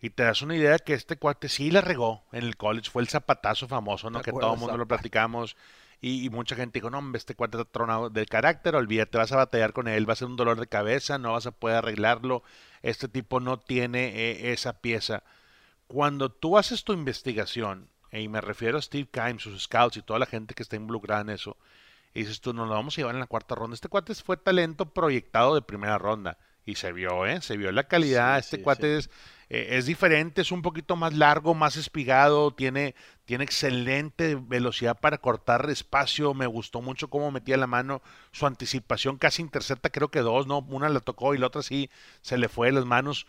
[0.00, 2.90] Y te das una idea que este cuate sí la regó en el college.
[2.90, 4.22] Fue el zapatazo famoso, ¿no?
[4.22, 5.56] Que todo el mundo lo platicamos.
[6.00, 9.36] Y, mucha gente dijo, no, hombre, este cuate está tronado del carácter, olvídate, vas a
[9.36, 12.44] batallar con él, va a ser un dolor de cabeza, no vas a poder arreglarlo.
[12.82, 15.24] Este tipo no tiene eh, esa pieza.
[15.88, 20.18] Cuando tú haces tu investigación y me refiero a Steve Kimes, sus scouts y toda
[20.18, 21.56] la gente que está involucrada en eso,
[22.14, 23.74] y dices tú, nos lo vamos a llevar en la cuarta ronda.
[23.74, 26.38] Este cuate fue talento proyectado de primera ronda.
[26.64, 27.40] Y se vio, ¿eh?
[27.40, 28.38] Se vio la calidad.
[28.38, 29.08] este cuate Es,
[29.48, 32.94] eh, es diferente, es un poquito más largo, más espigado, tiene,
[33.24, 36.34] tiene excelente velocidad para cortar espacio.
[36.34, 40.58] Me gustó mucho cómo metía la mano, su anticipación casi intercepta, creo que dos, ¿no?
[40.58, 41.88] Una la tocó y la otra sí
[42.20, 43.26] se le fue de las manos.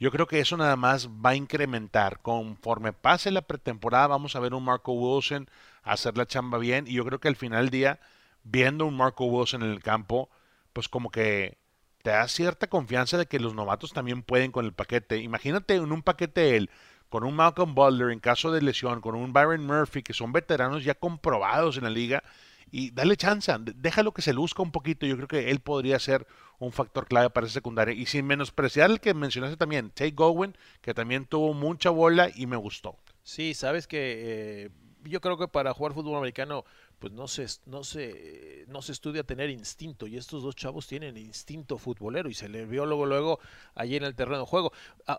[0.00, 2.20] Yo creo que eso nada más va a incrementar.
[2.22, 5.48] Conforme pase la pretemporada, vamos a ver un Marco Wilson
[5.82, 6.86] hacer la chamba bien.
[6.88, 8.00] Y yo creo que al final del día,
[8.42, 10.30] viendo un Marco Wilson en el campo,
[10.72, 11.58] pues como que
[12.02, 15.18] te da cierta confianza de que los novatos también pueden con el paquete.
[15.18, 16.70] Imagínate en un paquete él,
[17.10, 20.82] con un Malcolm Butler en caso de lesión, con un Byron Murphy, que son veteranos
[20.82, 22.22] ya comprobados en la liga,
[22.70, 25.06] y dale chance, déjalo que se luzca un poquito.
[25.06, 26.26] Yo creo que él podría ser
[26.58, 27.94] un factor clave para esa secundaria.
[27.94, 32.46] Y sin menospreciar el que mencionaste también, Tate Gowen, que también tuvo mucha bola y
[32.46, 32.96] me gustó.
[33.22, 34.70] Sí, sabes que eh,
[35.04, 36.64] yo creo que para jugar fútbol americano,
[36.98, 40.06] pues no se, no se, no se estudia tener instinto.
[40.06, 43.40] Y estos dos chavos tienen instinto futbolero y se le vio luego, luego
[43.74, 44.72] allí en el terreno de juego.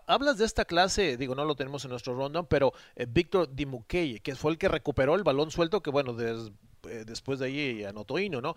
[0.06, 4.20] Hablas de esta clase, digo, no lo tenemos en nuestro rondón, pero eh, Víctor Dimukeye,
[4.20, 6.52] que fue el que recuperó el balón suelto, que bueno, desde
[6.82, 8.56] después de ahí anotó Hino, ¿no?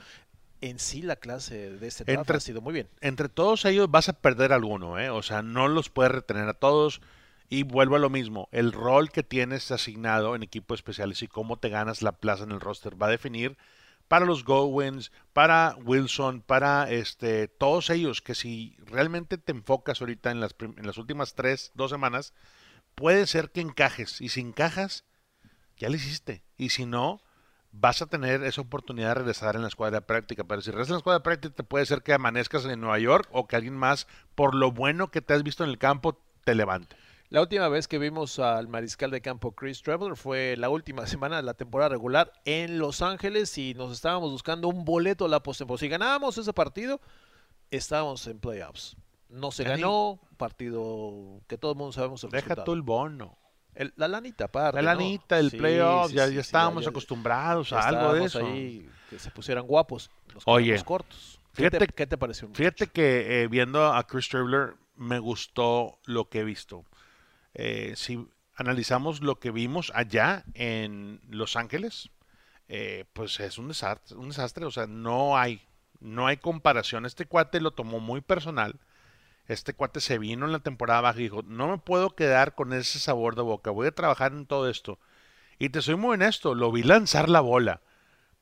[0.61, 2.89] En sí la clase de este draft ha sido muy bien.
[3.01, 5.09] Entre todos ellos vas a perder alguno, ¿eh?
[5.09, 7.01] O sea, no los puedes retener a todos.
[7.47, 11.57] Y vuelvo a lo mismo, el rol que tienes asignado en equipos especiales y cómo
[11.57, 13.55] te ganas la plaza en el roster va a definir
[14.07, 20.31] para los Gowens, para Wilson, para este, todos ellos, que si realmente te enfocas ahorita
[20.31, 22.33] en las, en las últimas tres, dos semanas,
[22.93, 24.21] puede ser que encajes.
[24.21, 25.05] Y si encajas,
[25.77, 26.43] ya lo hiciste.
[26.57, 27.21] Y si no,
[27.79, 30.43] vas a tener esa oportunidad de regresar en la escuadra de práctica.
[30.43, 32.99] Pero si regresas en la escuadra de práctica, te puede ser que amanezcas en Nueva
[32.99, 36.17] York o que alguien más, por lo bueno que te has visto en el campo,
[36.43, 36.95] te levante.
[37.29, 41.37] La última vez que vimos al mariscal de campo Chris Traveler fue la última semana
[41.37, 45.41] de la temporada regular en Los Ángeles y nos estábamos buscando un boleto a la
[45.41, 45.79] postemporada.
[45.79, 47.01] Si ganábamos ese partido,
[47.71, 48.95] estábamos en playoffs.
[49.27, 53.37] No se ganó, partido que todo el mundo sabemos el Deja tú el bono
[53.95, 54.81] la lanita aparte.
[54.81, 58.45] La lanita, el playoff, ya, ya, estábamos acostumbrados a algo de eso.
[58.45, 61.39] Ahí, que se pusieran guapos los Oye, cortos.
[61.53, 62.49] Fíjate, ¿Qué te, pareció?
[62.53, 66.83] Fíjate que eh, viendo a Chris Traveler me gustó lo que he visto.
[67.53, 72.09] Eh, si analizamos lo que vimos allá en Los Ángeles,
[72.67, 74.65] eh, pues es un desastre, un desastre.
[74.65, 75.61] O sea, no hay,
[76.01, 77.05] no hay comparación.
[77.05, 78.75] Este cuate lo tomó muy personal
[79.47, 82.73] Este cuate se vino en la temporada baja y dijo, no me puedo quedar con
[82.73, 84.99] ese sabor de boca, voy a trabajar en todo esto.
[85.59, 87.81] Y te soy muy honesto, lo vi lanzar la bola.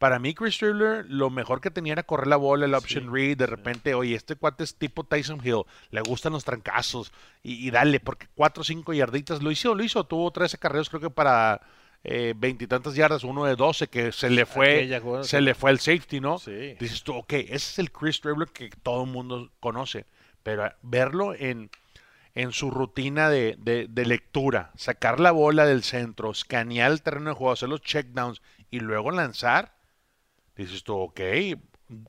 [0.03, 3.37] Para mí, Chris Tribler, lo mejor que tenía era correr la bola, el option read.
[3.37, 8.01] De repente, oye, este cuate es tipo Tyson Hill, le gustan los trancazos y, dale,
[8.01, 10.03] porque cuatro o cinco yarditas lo hizo, lo hizo.
[10.03, 11.61] Tuvo 13 carreras, creo que para
[12.03, 14.89] eh, veintitantas yardas, uno de 12, que se le fue,
[15.21, 16.37] se le fue el safety, ¿no?
[16.37, 20.05] Dices tú, ok, ese es el Chris Tribler que todo el mundo conoce.
[20.43, 21.69] Pero verlo en,
[22.35, 27.35] en su rutina de, de, lectura, sacar la bola del centro, escanear el terreno de
[27.35, 29.75] juego, hacer los checkdowns y luego lanzar,
[30.55, 31.19] dices tú, ok,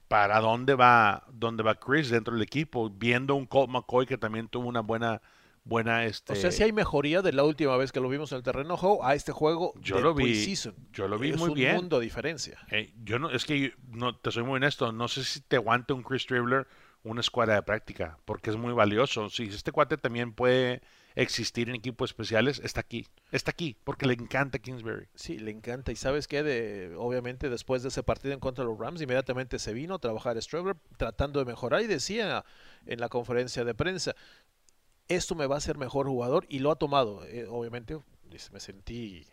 [0.09, 2.91] ¿para dónde va, dónde va Chris dentro del equipo?
[2.91, 5.21] Viendo un Colt McCoy que también tuvo una buena
[5.65, 8.37] buena este o sea si hay mejoría de la última vez que lo vimos en
[8.37, 10.55] el terreno juego a este juego yo lo vi
[10.93, 11.77] yo lo vi es muy un bien.
[11.77, 12.59] mundo diferencia.
[12.71, 15.95] Eh, yo no es que no te soy muy honesto no sé si te aguante
[15.95, 16.67] un Chris Dribbler
[17.05, 19.29] una escuadra de práctica, porque es muy valioso.
[19.31, 20.83] Si este cuate también puede
[21.15, 23.07] existir en equipos especiales, está aquí.
[23.31, 25.07] Está aquí, porque le encanta Kingsbury.
[25.15, 25.93] Sí, le encanta.
[25.93, 29.75] Y sabes qué, obviamente después de ese partido en contra de los Rams, inmediatamente se
[29.75, 32.45] vino a trabajar Straver tratando de mejorar y decía
[32.87, 34.17] en la conferencia de prensa,
[35.09, 37.25] esto me va a hacer mejor jugador y lo ha tomado.
[37.27, 37.99] Eh, obviamente,
[38.51, 39.27] me sentí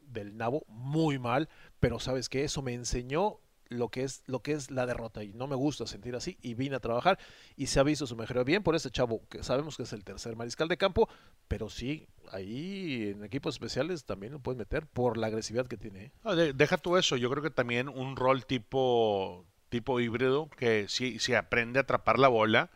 [0.00, 1.48] del nabo muy mal,
[1.80, 5.32] pero sabes que eso me enseñó lo que es lo que es la derrota y
[5.32, 7.18] no me gusta sentir así y vine a trabajar
[7.56, 10.04] y se ha visto su mejor bien por ese chavo que sabemos que es el
[10.04, 11.08] tercer mariscal de campo
[11.48, 16.12] pero sí ahí en equipos especiales también lo puedes meter por la agresividad que tiene
[16.24, 16.52] ¿eh?
[16.54, 21.34] deja tú eso yo creo que también un rol tipo tipo híbrido que si, si
[21.34, 22.70] aprende a atrapar la bola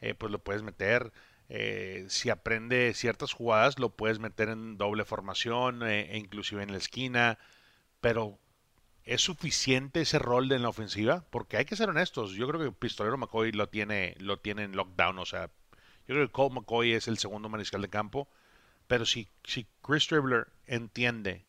[0.00, 1.12] eh, pues lo puedes meter
[1.48, 6.78] eh, si aprende ciertas jugadas lo puedes meter en doble formación e inclusive en la
[6.78, 7.38] esquina
[8.00, 8.38] pero
[9.04, 11.24] ¿Es suficiente ese rol en la ofensiva?
[11.30, 12.32] Porque hay que ser honestos.
[12.32, 15.18] Yo creo que Pistolero McCoy lo tiene, lo tiene en lockdown.
[15.18, 15.50] O sea,
[16.06, 18.28] yo creo que Cole McCoy es el segundo mariscal de campo.
[18.86, 21.46] Pero si, si Chris Dribbler entiende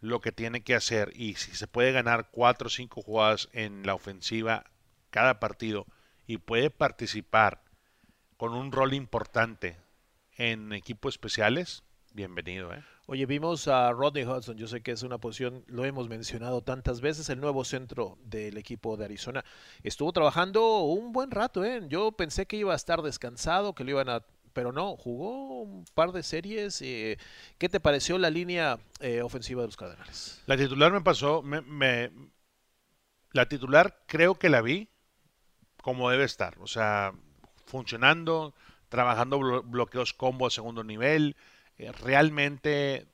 [0.00, 3.84] lo que tiene que hacer y si se puede ganar cuatro o cinco jugadas en
[3.84, 4.64] la ofensiva
[5.10, 5.86] cada partido
[6.26, 7.62] y puede participar
[8.36, 9.76] con un rol importante
[10.36, 12.84] en equipos especiales, bienvenido, ¿eh?
[13.10, 17.00] Oye, vimos a Rodney Hudson, yo sé que es una posición, lo hemos mencionado tantas
[17.00, 19.46] veces, el nuevo centro del equipo de Arizona.
[19.82, 21.80] Estuvo trabajando un buen rato, ¿eh?
[21.88, 24.26] Yo pensé que iba a estar descansado, que lo iban a...
[24.52, 26.82] Pero no, jugó un par de series.
[26.82, 27.16] Eh,
[27.56, 30.42] ¿Qué te pareció la línea eh, ofensiva de los Cardenales?
[30.44, 32.12] La titular me pasó, me,
[33.32, 34.90] la titular creo que la vi
[35.80, 37.14] como debe estar, o sea,
[37.64, 38.52] funcionando,
[38.90, 41.36] trabajando bloqueos combo a segundo nivel,
[41.78, 43.06] eh, realmente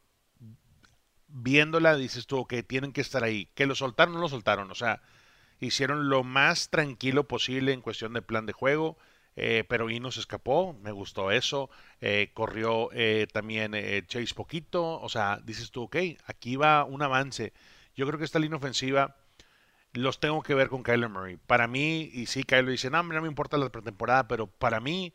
[1.29, 3.49] viéndola dices tú que tienen que estar ahí.
[3.55, 4.71] Que lo soltaron, no lo soltaron.
[4.71, 5.03] O sea,
[5.61, 8.97] hicieron lo más tranquilo posible en cuestión de plan de juego.
[9.37, 11.69] Eh, pero y se escapó, me gustó eso.
[12.01, 12.91] Eh, corrió
[13.33, 13.73] también
[14.07, 15.01] Chase poquito.
[15.01, 15.97] O sea, dices tú, ok,
[16.27, 17.53] aquí va un avance.
[17.97, 19.17] Yo creo que esta línea ofensiva
[19.93, 21.37] los tengo que ver con Kyler Murray.
[21.37, 25.13] Para mí, y sí, Kyler dice, no, no me importa la pretemporada, pero para mí,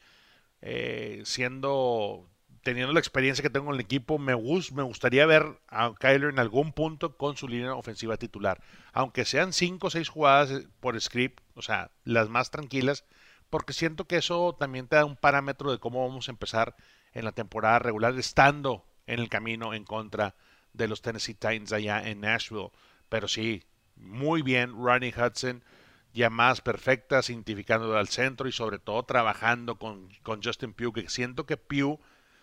[1.23, 2.29] siendo
[2.63, 6.39] teniendo la experiencia que tengo en el equipo, me, me gustaría ver a Kyler en
[6.39, 8.61] algún punto con su línea ofensiva titular.
[8.93, 13.05] Aunque sean cinco o seis jugadas eh, por script, o sea, las más tranquilas,
[13.49, 16.75] porque siento que eso también te da un parámetro de cómo vamos a empezar
[17.13, 20.35] en la temporada regular, estando en el camino en contra
[20.73, 22.71] de los Tennessee Titans allá en Nashville.
[23.09, 23.63] Pero sí,
[23.95, 25.63] muy bien, Ronnie Hudson,
[26.13, 31.45] llamadas perfectas, identificando al centro y sobre todo trabajando con, con Justin Pugh, que siento
[31.45, 31.99] que Pugh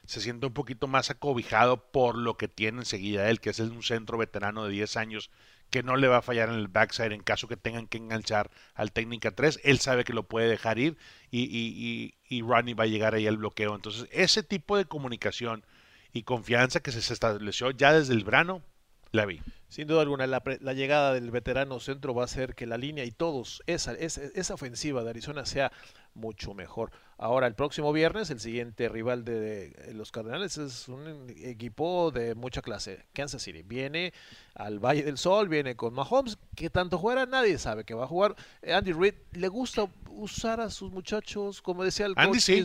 [0.06, 3.82] se siente un poquito más acobijado por lo que tiene enseguida él, que es un
[3.82, 5.30] centro veterano de 10 años
[5.70, 8.50] que no le va a fallar en el backside en caso que tengan que enganchar
[8.74, 9.60] al técnica 3.
[9.64, 10.96] Él sabe que lo puede dejar ir
[11.30, 13.74] y, y, y, Ronnie va a llegar ahí al bloqueo.
[13.74, 15.64] Entonces, ese tipo de comunicación
[16.12, 18.62] y confianza que se estableció ya desde el verano,
[19.10, 19.40] la vi.
[19.68, 20.40] Sin duda alguna, la,
[20.72, 24.54] llegada del veterano centro va a hacer que la línea y todos, esa, esa, esa
[24.54, 25.72] ofensiva de Arizona sea
[26.14, 26.92] mucho mejor.
[27.18, 32.60] Ahora, el próximo viernes, el siguiente rival de, los Cardenales es un equipo de mucha
[32.60, 33.06] clase.
[33.14, 34.12] Kansas City viene
[34.54, 36.36] al Valle del Sol, viene con Mahomes.
[36.54, 37.24] que tanto juega?
[37.24, 38.36] Nadie sabe que va a jugar.
[38.70, 42.62] Andy Reid le gusta usar a sus muchachos, como decía el Andy, sí,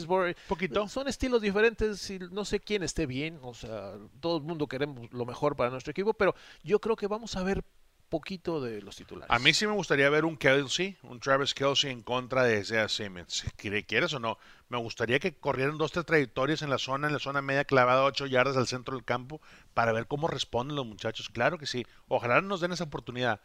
[0.49, 0.85] poquito.
[0.89, 3.39] Son estilos diferentes y no sé quién esté bien.
[3.43, 7.07] O sea, todo el mundo queremos lo mejor para nuestro equipo, pero yo creo que
[7.07, 7.63] vamos a ver
[8.11, 9.31] poquito de los titulares.
[9.31, 12.89] A mí sí me gustaría ver un Kelsey, un Travis Kelsey en contra de Isaiah
[12.89, 13.45] Simmons.
[13.55, 14.37] ¿Quieres o no?
[14.69, 18.03] Me gustaría que corrieran dos, tres trayectorias en la zona, en la zona media clavada,
[18.03, 19.41] ocho yardas al centro del campo,
[19.73, 21.29] para ver cómo responden los muchachos.
[21.29, 21.87] Claro que sí.
[22.09, 23.39] Ojalá nos den esa oportunidad.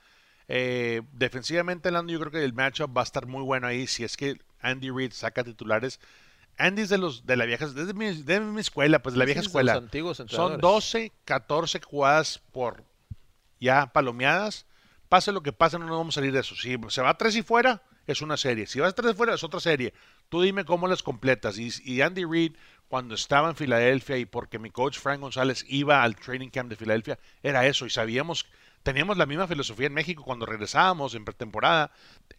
[0.49, 3.87] Eh, defensivamente hablando, yo creo que el matchup va a estar muy bueno ahí.
[3.87, 6.01] Si es que Andy Reid saca titulares,
[6.59, 9.27] Andy es de los de la vieja, de mi, de mi escuela, pues de la
[9.27, 9.75] vieja escuela.
[9.75, 10.61] Son entrenadores.
[10.61, 12.83] 12, 14 jugadas por
[13.61, 14.66] ya palomeadas.
[15.09, 16.57] Pase lo que pase, no nos vamos a salir de eso.
[16.57, 18.66] Si se va tres y fuera, es una serie.
[18.66, 19.95] Si va a tres y fuera, es otra serie.
[20.29, 21.59] Tú dime cómo las completas.
[21.59, 22.57] Y, y Andy Reid,
[22.88, 26.77] cuando estaba en Filadelfia y porque mi coach Frank González iba al training camp de
[26.77, 27.87] Filadelfia, era eso.
[27.87, 28.47] Y sabíamos,
[28.83, 31.92] teníamos la misma filosofía en México cuando regresábamos en pretemporada.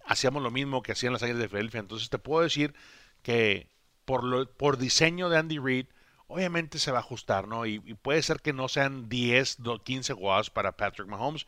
[0.06, 1.80] Hacíamos lo mismo que hacían las Águilas de Filadelfia.
[1.80, 2.74] Entonces te puedo decir
[3.22, 3.70] que
[4.06, 5.88] por, lo, por diseño de Andy Reid,
[6.28, 7.66] obviamente se va a ajustar, ¿no?
[7.66, 11.48] Y, y puede ser que no sean 10, do- 15 jugadas para Patrick Mahomes,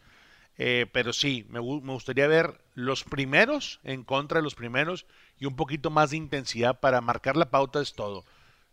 [0.57, 5.05] eh, pero sí, me, me gustaría ver los primeros en contra de los primeros
[5.39, 8.25] y un poquito más de intensidad para marcar la pauta es todo.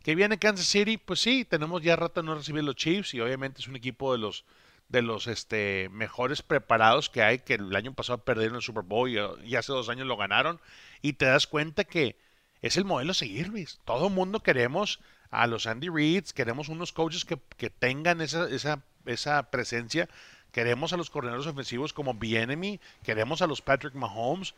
[0.03, 0.99] ¿Que viene Kansas City?
[0.99, 4.19] Pues sí, tenemos ya rato no recibir los Chiefs y obviamente es un equipo de
[4.19, 4.45] los
[4.89, 9.11] de los este, mejores preparados que hay, que el año pasado perdieron el Super Bowl
[9.11, 10.61] y hace dos años lo ganaron,
[11.03, 12.17] y te das cuenta que
[12.63, 13.79] es el modelo a seguir, Luis.
[13.85, 18.49] Todo el mundo queremos a los Andy Reids, queremos unos coaches que, que tengan esa,
[18.49, 20.09] esa, esa presencia,
[20.53, 24.55] queremos a los coordinadores ofensivos como Bienemy, queremos a los Patrick Mahomes.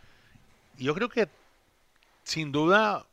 [0.76, 1.28] Yo creo que
[2.22, 3.06] sin duda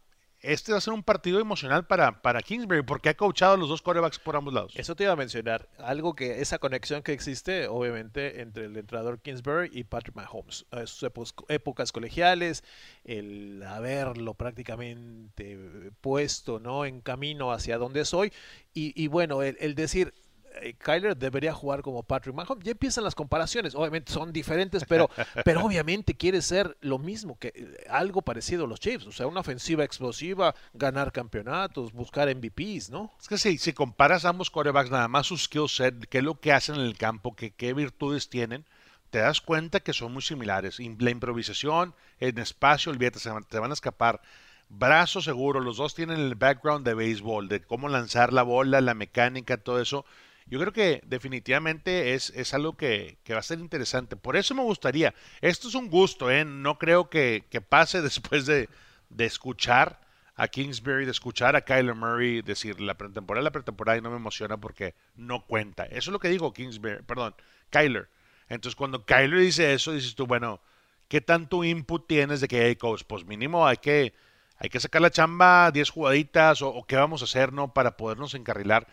[0.46, 3.70] este va a ser un partido emocional para, para Kingsbury porque ha coachado a los
[3.70, 4.74] dos quarterbacks por ambos lados.
[4.76, 9.20] Eso te iba a mencionar, algo que esa conexión que existe, obviamente, entre el entrenador
[9.20, 10.66] Kingsbury y Patrick Mahomes.
[10.72, 11.10] Eh, Sus
[11.48, 12.64] épocas colegiales,
[13.04, 16.86] el haberlo prácticamente puesto ¿no?
[16.86, 18.32] en camino hacia donde soy.
[18.74, 20.14] Y, y bueno, el decir,
[20.62, 22.64] eh, Kyler debería jugar como Patrick Mahomes.
[22.64, 25.10] Ya empiezan las comparaciones, obviamente son diferentes, pero,
[25.46, 29.28] pero obviamente quiere ser lo mismo, que eh, algo parecido a los Chiefs, o sea,
[29.28, 33.12] una ofensiva explosiva, ganar campeonatos, buscar MVPs, ¿no?
[33.20, 36.40] Es que si, si comparas ambos quarterbacks, nada más su skill set, qué es lo
[36.40, 38.66] que hacen en el campo, qué, qué virtudes tienen,
[39.10, 40.80] te das cuenta que son muy similares.
[40.80, 44.22] Im- La improvisación, en espacio, olvídate, se te van a escapar.
[44.68, 48.96] Brazo seguro, los dos tienen el background de béisbol, de cómo lanzar la bola, la
[48.96, 50.06] mecánica, todo eso.
[50.48, 54.16] Yo creo que definitivamente es, es algo que, que va a ser interesante.
[54.16, 55.16] Por eso me gustaría.
[55.42, 56.46] Esto es un gusto, ¿eh?
[56.46, 58.70] No creo que, que pase después de,
[59.10, 60.00] de escuchar
[60.36, 64.18] a Kingsbury, de escuchar a Kyler Murray decir la pretemporada, la pretemporada y no me
[64.18, 65.86] emociona porque no cuenta.
[65.86, 67.36] Eso es lo que digo Kingsbury, perdón,
[67.70, 68.10] Kyler.
[68.50, 70.62] Entonces cuando Kyler dice eso, dices tú, bueno,
[71.08, 73.04] ¿qué tanto input tienes de que hay coach?
[73.08, 74.14] Pues mínimo hay que,
[74.58, 77.74] hay que sacar la chamba 10 jugaditas o, o qué vamos a hacer, ¿no?
[77.74, 78.88] Para podernos encarrilar.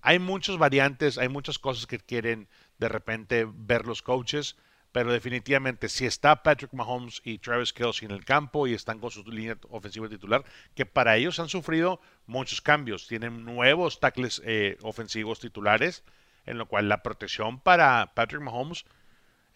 [0.00, 4.56] Hay muchas variantes, hay muchas cosas que quieren de repente ver los coaches,
[4.92, 9.10] pero definitivamente si está Patrick Mahomes y Travis Kelce en el campo y están con
[9.10, 14.78] su línea ofensiva titular, que para ellos han sufrido muchos cambios, tienen nuevos tackles eh,
[14.82, 16.04] ofensivos titulares,
[16.46, 18.84] en lo cual la protección para Patrick Mahomes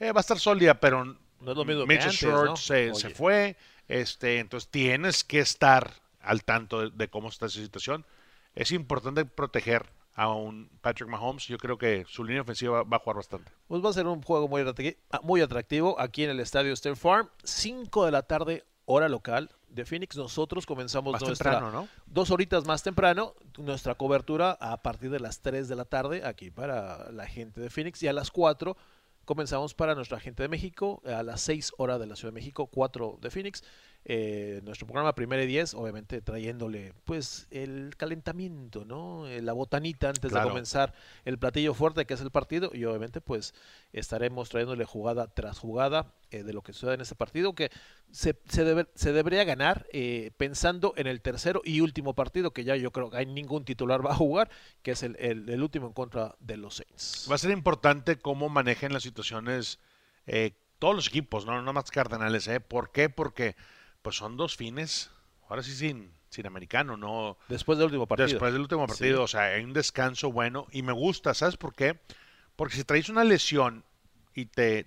[0.00, 2.56] eh, va a estar sólida, pero No es lo mismo que Mitchell antes, Short ¿no?
[2.94, 3.56] se, fue,
[3.88, 8.04] este, entonces tienes que estar al tanto de, de cómo está esa situación.
[8.54, 11.46] Es importante proteger a un Patrick Mahomes.
[11.46, 13.50] Yo creo que su línea ofensiva va a jugar bastante.
[13.66, 14.62] Pues va a ser un juego muy
[15.22, 17.28] muy atractivo aquí en el estadio State Farm.
[17.44, 20.16] 5 de la tarde, hora local de Phoenix.
[20.16, 21.88] Nosotros comenzamos Más nuestra temprano, ¿no?
[22.06, 26.50] dos horitas más temprano, nuestra cobertura a partir de las 3 de la tarde aquí
[26.50, 28.76] para la gente de Phoenix y a las 4
[29.24, 32.66] comenzamos para nuestra gente de México, a las 6 horas de la Ciudad de México,
[32.66, 33.62] 4 de Phoenix.
[34.04, 39.28] Eh, nuestro programa Primera y 10, obviamente trayéndole pues el calentamiento, ¿no?
[39.28, 40.46] Eh, la botanita antes Claro.
[40.46, 40.92] de comenzar
[41.24, 43.54] el platillo fuerte que es el partido y obviamente pues
[43.92, 47.70] estaremos trayéndole jugada tras jugada eh, de lo que sucede en este partido que
[48.10, 52.64] se, se, debe- se debería ganar eh, pensando en el tercero y último partido que
[52.64, 54.50] ya yo creo que hay ningún titular va a jugar
[54.82, 57.28] que es el, el- el último en contra de los Saints.
[57.30, 59.78] Va a ser importante cómo manejen las situaciones
[60.26, 62.48] eh, todos los equipos, no, no más Cardenales.
[62.48, 62.58] ¿eh?
[62.58, 63.08] ¿Por qué?
[63.08, 63.54] Porque
[64.02, 65.10] pues son dos fines,
[65.48, 68.28] ahora sí sin, sin americano, no Después del último partido.
[68.28, 69.24] después del último partido, Sí.
[69.24, 72.00] o sea, hay un descanso bueno y me gusta, ¿sabes por qué?
[72.56, 73.84] Porque si traes una lesión
[74.34, 74.86] y te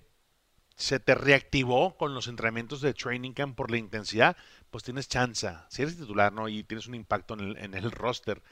[0.78, 4.36] se te reactivó con los entrenamientos de training camp por la intensidad,
[4.70, 6.50] pues tienes chance, si eres titular, ¿no?
[6.50, 8.42] Y tienes un impacto en el, en el roster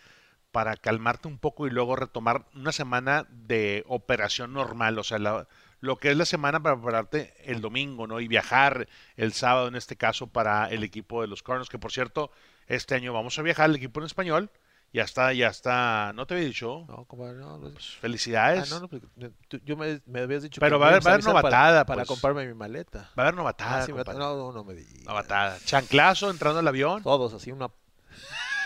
[0.50, 5.46] para calmarte un poco y luego retomar una semana de operación normal, o sea, la-
[5.85, 8.20] lo que es la semana para prepararte el domingo, ¿no?
[8.20, 11.93] Y viajar el sábado en este caso para el equipo de los Cardinals, que por
[11.93, 12.30] cierto,
[12.66, 14.51] este año vamos a viajar el equipo en español.
[14.93, 16.85] Ya está, ya está, no te había dicho.
[16.89, 18.70] No, como no, Pues, ah, felicidades.
[18.70, 19.05] no, no, porque
[19.49, 21.24] tú- yo me, me habías dicho Pero que va a me haber- va a haber
[21.26, 22.09] avisar para- novatada, para, pues.
[22.09, 23.11] comprarme mi maleta.
[23.18, 23.78] Va a haber novatada.
[23.82, 25.03] Ah, sí, no, no, no me digas.
[25.05, 25.59] Novatada.
[25.64, 27.03] Chanclazo entrando al avión.
[27.03, 27.68] Todos así, una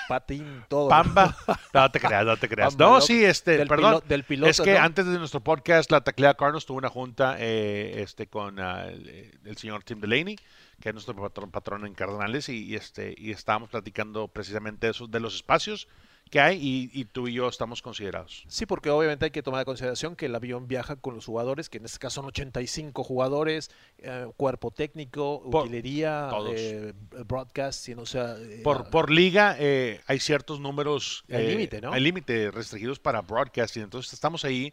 [0.09, 0.89] patín, todo.
[0.89, 1.37] Pamba.
[1.73, 2.75] No te creas, no te creas.
[2.75, 3.95] Pamba No, sí, este, Del perdón.
[3.97, 4.81] pilo- del piloto, es que ¿no?
[4.81, 9.39] antes de nuestro podcast, la Taclea Carnos tuvo una junta eh, este, con ah, el,
[9.45, 10.37] el señor Tim Delaney,
[10.81, 15.07] que es nuestro patrón, patrón en Cardenales, y, y, este, y estábamos platicando precisamente eso,
[15.07, 15.87] de los espacios
[16.29, 18.45] que hay y, y, tú y yo estamos considerados.
[18.49, 21.69] Sí, porque obviamente hay que tomar en consideración que el avión viaja con los jugadores,
[21.69, 26.93] que en este caso son 85 jugadores, eh, cuerpo técnico, por, utilería, eh,
[27.27, 28.37] broadcast, o sea...
[28.39, 31.25] Eh, por, por liga eh, hay ciertos números...
[31.31, 31.93] Hay límite, ¿no?
[31.93, 34.73] Hay límite restringidos para broadcasting, entonces estamos ahí.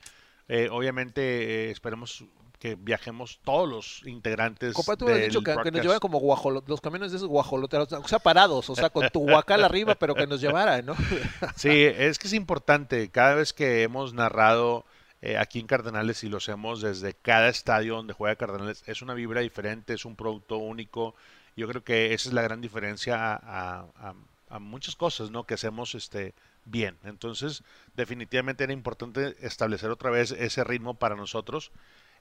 [0.70, 2.24] obviamente esperemos
[2.66, 4.74] que viajemos todos los integrantes.
[4.74, 7.94] Compa, tú has dicho que, que, nos llevan como guajolotes, los camiones de esos guajoloteros,
[7.94, 10.96] o sea, parados, o sea, con tu guacal arriba, pero que nos llevaran, ¿no?
[11.56, 13.10] sí, es que es importante.
[13.12, 14.84] Cada vez que hemos narrado
[15.22, 19.14] eh, aquí en Cardenales y lo hacemos desde cada estadio donde juega Cardenales, es una
[19.14, 21.14] vibra diferente, es un producto único.
[21.56, 24.16] Yo creo que esa es la gran diferencia a, a,
[24.50, 25.44] a muchas cosas, ¿no?
[25.44, 26.34] Que hacemos este
[26.66, 26.98] bien.
[27.04, 27.64] Entonces,
[27.96, 31.72] definitivamente era importante establecer otra vez ese ritmo para nosotros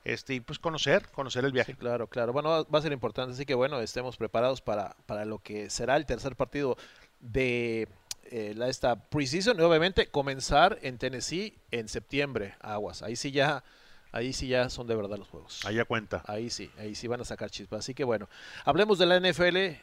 [0.05, 1.73] este, y pues conocer, conocer el viaje.
[1.73, 2.33] Sí, claro, claro.
[2.33, 5.97] Bueno, va a ser importante, así que bueno, estemos preparados para, para lo que será
[5.97, 6.77] el tercer partido
[7.21, 7.89] de
[8.31, 13.03] eh, la, esta preseason y obviamente comenzar en Tennessee en septiembre, aguas.
[13.03, 13.65] Ahí sí ya
[14.13, 15.65] ahí sí ya son de verdad los juegos.
[15.65, 16.23] Ahí ya cuenta.
[16.27, 17.81] Ahí sí, ahí sí van a sacar chispas.
[17.81, 18.29] Así que bueno,
[18.65, 19.81] hablemos de la NFL,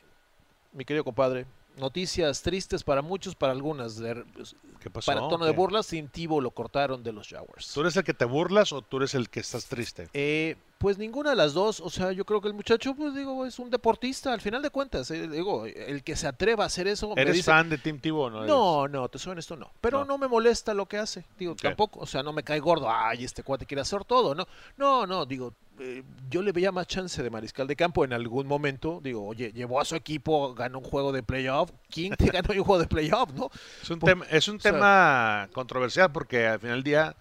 [0.73, 1.45] mi querido compadre
[1.77, 3.97] noticias tristes para muchos, para algunas.
[3.97, 5.11] De, pues, ¿Qué pasó?
[5.11, 7.71] Para tono de burlas, sin Tivo lo cortaron de los Jaguars.
[7.73, 10.09] ¿Tú eres el que te burlas o tú eres el que estás triste?
[10.13, 11.79] Eh, pues ninguna de las dos.
[11.79, 14.71] O sea, yo creo que el muchacho, pues digo, es un deportista, al final de
[14.71, 15.11] cuentas.
[15.11, 17.13] Eh, digo, el que se atreva a hacer eso.
[17.15, 18.45] ¿Eres dice, fan de Tim Tivo no?
[18.45, 19.69] No, no, te suena esto, no.
[19.79, 20.05] Pero no.
[20.05, 20.17] no.
[20.17, 21.23] me molesta lo que hace.
[21.37, 21.69] Digo, okay.
[21.69, 22.89] tampoco, o sea, no me cae gordo.
[22.89, 24.47] Ay, este cuate quiere hacer todo, ¿no?
[24.77, 25.53] No, no, digo,
[25.83, 28.99] eh, yo le veía más chance de mariscal de campo en algún momento.
[29.03, 31.71] Digo, oye, llevó a su equipo, ganó un juego de playoff.
[31.89, 33.49] ¿Quién te ganó un juego de playoff, no?
[33.81, 37.15] Es un, tema, es un tema sea, controversial porque al final del día,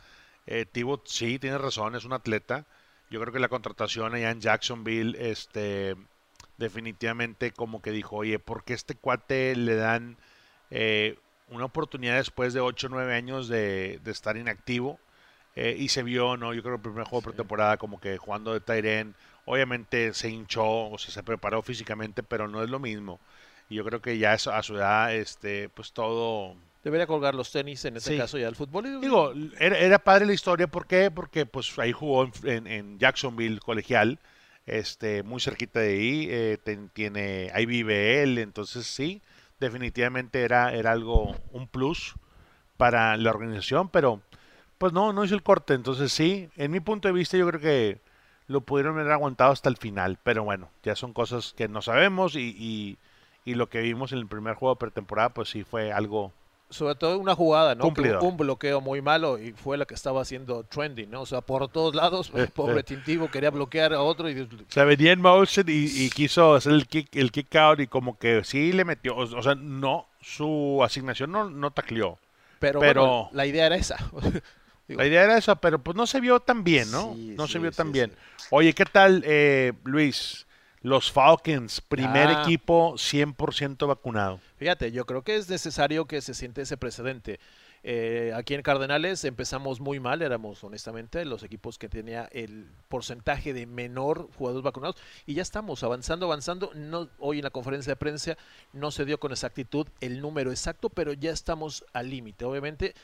[0.47, 2.67] eh, Tivo sí tiene razón, es un atleta.
[3.11, 5.97] Yo creo que la contratación allá en Jacksonville, este,
[6.59, 10.19] definitivamente como que dijo, oye, ¿por qué este cuate le dan
[10.71, 15.01] eh, una oportunidad después de 8 o 9 años de, de estar inactivo?
[15.57, 16.55] Eh, y se vio, ¿no?
[16.55, 20.31] Yo creo que el primer juego de pretemporada como que jugando de Tyren, obviamente se
[20.31, 23.19] hinchó, o sea, se preparó físicamente, pero no es lo mismo.
[23.69, 26.57] Y yo creo que ya eso, a su edad, este, pues todo...
[26.83, 28.17] Debería colgar los tenis, en este sí.
[28.17, 29.01] caso ya el fútbol.
[29.01, 31.11] Digo, era, era, padre la historia, ¿por qué?
[31.11, 34.19] Porque pues ahí jugó en, en, en Jacksonville colegial,
[34.67, 39.21] este, muy cerquita de ahí, eh, ten, tiene, ahí vive él, entonces sí,
[39.59, 42.15] definitivamente era, era algo, un plus
[42.77, 44.23] para la organización, pero
[44.81, 45.75] pues no, no hizo el corte.
[45.75, 48.01] Entonces sí, en mi punto de vista yo creo que
[48.47, 50.19] lo pudieron haber aguantado hasta el final.
[50.23, 52.97] Pero bueno, ya son cosas que no sabemos y, y,
[53.45, 56.33] y lo que vimos en el primer juego de pretemporada pues sí fue algo...
[56.71, 57.93] Sobre todo una jugada, ¿no?
[58.23, 61.23] Un bloqueo muy malo y fue la que estaba haciendo trending, ¿no?
[61.23, 64.49] O sea, por todos lados, el pobre Tintivo quería bloquear a otro y...
[64.69, 68.19] Se venía en motion y, y, quiso hacer el kick, el kick out y como
[68.19, 72.19] que sí le metió, o, o sea, no, su asignación no, no tacleó.
[72.61, 73.97] Pero, pero bueno, la idea era esa.
[74.97, 77.15] La idea era esa, pero pues no se vio tan bien, ¿no?
[77.15, 78.13] Sí, no sí, se vio tan sí, bien.
[78.51, 80.47] Oye, ¿qué tal, eh, Luis?
[80.83, 82.43] Los Falcons, primer ah.
[82.43, 84.41] equipo 100% vacunado.
[84.57, 87.39] Fíjate, yo creo que es necesario que se siente ese precedente.
[87.83, 93.55] Eh, aquí en Cardenales empezamos muy mal, éramos honestamente los equipos que tenía el porcentaje
[93.55, 96.73] de menor jugadores vacunados y ya estamos avanzando, avanzando.
[96.75, 98.37] No, hoy en la conferencia de prensa
[98.75, 102.45] no se dio con exactitud el número exacto, pero ya estamos al límite.
[102.45, 102.95] Obviamente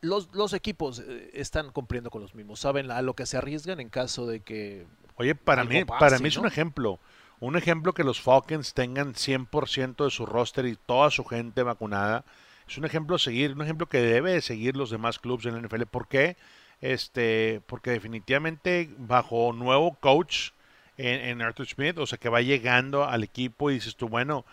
[0.00, 3.78] los, los equipos eh, están cumpliendo con los mismos, saben a lo que se arriesgan
[3.78, 4.86] en caso de que...
[5.14, 6.42] Oye, para mí, pase, para mí es ¿no?
[6.42, 6.98] un ejemplo.
[7.38, 12.24] Un ejemplo que los Falcons tengan 100% de su roster y toda su gente vacunada
[12.68, 15.82] es un ejemplo seguir, un ejemplo que debe seguir los demás clubes en la NFL.
[15.84, 16.36] ¿Por qué?
[16.80, 20.50] Este, porque definitivamente bajo nuevo coach
[20.96, 24.44] en, en, Arthur Smith, o sea que va llegando al equipo y dices tú, bueno,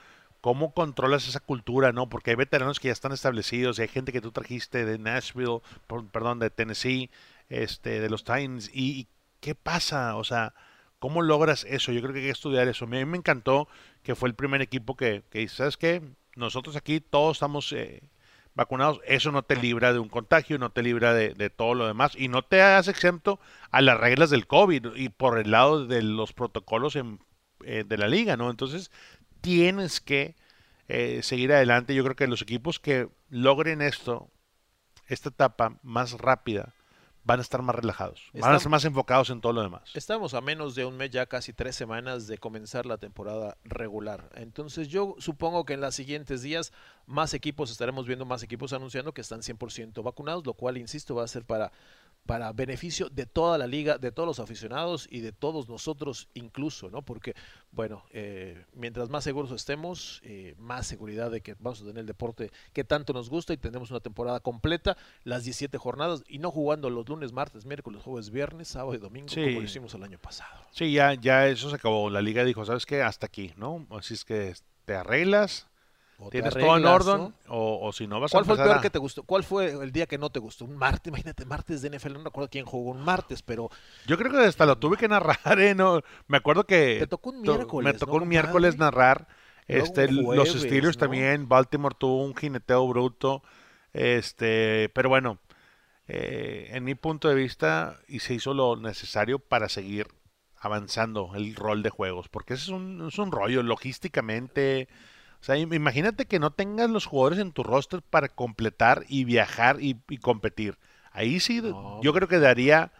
[0.42, 1.92] ¿cómo controlas esa cultura?
[1.92, 4.98] no Porque hay veteranos que ya están establecidos, y hay gente que tú trajiste de
[4.98, 7.10] Nashville, por, perdón, de Tennessee,
[7.50, 9.08] este, de los Titans, y, y,
[9.40, 10.16] ¿qué pasa?
[10.16, 10.54] O sea,
[11.00, 11.92] ¿cómo logras eso?
[11.92, 12.86] Yo creo que hay que estudiar eso.
[12.86, 13.68] A mí me encantó
[14.04, 16.02] que fue el primer equipo que, que ¿sabes qué?
[16.36, 18.04] Nosotros aquí todos estamos eh,
[18.54, 22.14] vacunados, eso no te libra de un contagio, no te libra de, todo lo demás
[22.18, 26.02] y no te hagas exento a las reglas del COVID y por el lado de
[26.02, 27.20] los protocolos en,
[27.64, 28.50] eh, de la liga, ¿no?
[28.50, 28.92] Entonces
[29.42, 30.36] tienes que
[30.88, 31.96] eh, seguir adelante.
[31.96, 34.30] Yo creo que los equipos que logren esto,
[35.08, 36.74] esta etapa más rápida,
[37.24, 39.84] van a estar más relajados, van a estar más enfocados en todo lo demás.
[39.94, 44.30] Estamos a menos de un mes, ya casi tres semanas de comenzar la temporada regular.
[44.36, 46.74] Entonces yo supongo que en los siguientes días
[47.06, 51.24] más equipos, estaremos viendo más equipos anunciando que están 100% vacunados, lo cual, insisto, va
[51.24, 51.72] a ser para
[52.26, 56.90] para beneficio de toda la liga, de todos los aficionados y de todos nosotros incluso,
[56.90, 57.02] ¿no?
[57.02, 57.34] Porque,
[57.72, 62.06] bueno, eh, mientras más seguros estemos, eh, más seguridad de que vamos a tener el
[62.06, 66.52] deporte que tanto nos gusta y tenemos una temporada completa, las 17 jornadas y no
[66.52, 69.42] jugando los lunes, martes, miércoles, jueves, viernes, sábado y domingo Sí.
[69.44, 70.62] como lo hicimos el año pasado.
[70.72, 72.10] Sí, ya, ya eso se acabó.
[72.10, 73.02] La liga dijo, ¿sabes qué?
[73.02, 73.86] Hasta aquí, ¿no?
[73.90, 74.54] Así es que
[74.86, 75.68] te arreglas,
[76.30, 77.34] tienes todo en arreglas, orden, ¿no?
[77.48, 79.24] o, o si no vas ¿Cuál a fue el peor a- que te gustó?
[79.24, 80.66] ¿Cuál fue el día que no te gustó?
[80.66, 83.70] Un martes, imagínate, martes de NFL, no recuerdo quién jugó un martes, pero
[84.06, 85.74] Yo creo que hasta lo tuve que narrar, ¿eh?
[85.76, 86.98] No, me acuerdo que...
[87.00, 89.28] Te tocó un miércoles, Me tocó ¿no, un miércoles narrar.
[89.68, 91.00] Este, los Steelers ¿no?
[91.00, 93.42] también, Baltimore tuvo un jineteo bruto.
[93.94, 95.40] Este, pero bueno,
[96.08, 100.08] eh, en mi punto de vista, y se hizo lo necesario para seguir
[100.58, 104.88] avanzando el rol de juegos, porque ese es un, es un rollo logísticamente.
[105.42, 109.24] O sea, im- imagínate que no tengas los jugadores en tu roster para completar y
[109.26, 110.78] viajar y, y competir.
[111.12, 112.00] Ahí sí, No.
[112.02, 112.92] yo creo que daría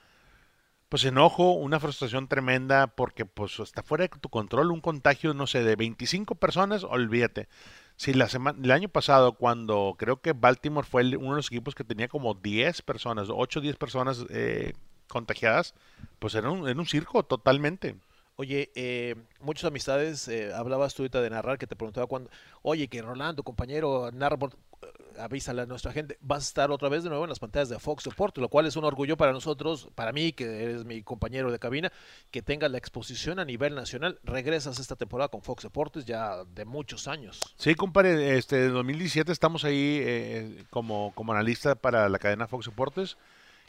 [0.90, 5.48] pues enojo, una frustración tremenda porque pues está fuera de tu control un contagio, no
[5.48, 7.48] sé, de 25 personas, olvídate.
[7.96, 11.48] Si la semana, el año pasado, cuando creo que Baltimore fue el- uno de los
[11.48, 14.74] equipos que tenía como 10 personas, 8 o 10 personas eh,
[15.08, 15.76] contagiadas,
[16.20, 17.96] pues era un, era un circo totalmente.
[18.42, 22.32] Oye, eh, muchas amistades, eh, hablabas tú ahorita de narrar, que te preguntaba cuando,
[22.64, 24.88] oye, que Rolando, compañero, narra por, eh,
[25.20, 27.78] avísale a nuestra gente, vas a estar otra vez de nuevo en las pantallas de
[27.78, 31.52] Fox Deportes, lo cual es un orgullo para nosotros, para mí, que eres mi compañero
[31.52, 31.92] de cabina,
[32.32, 34.20] que tengas la exposición a nivel nacional.
[34.24, 37.40] Regresas esta temporada con Fox Deportes ya de muchos años.
[37.58, 42.66] Sí, compadre, este, de 2017 estamos ahí eh, como, como analista para la cadena Fox
[42.66, 43.18] Deportes.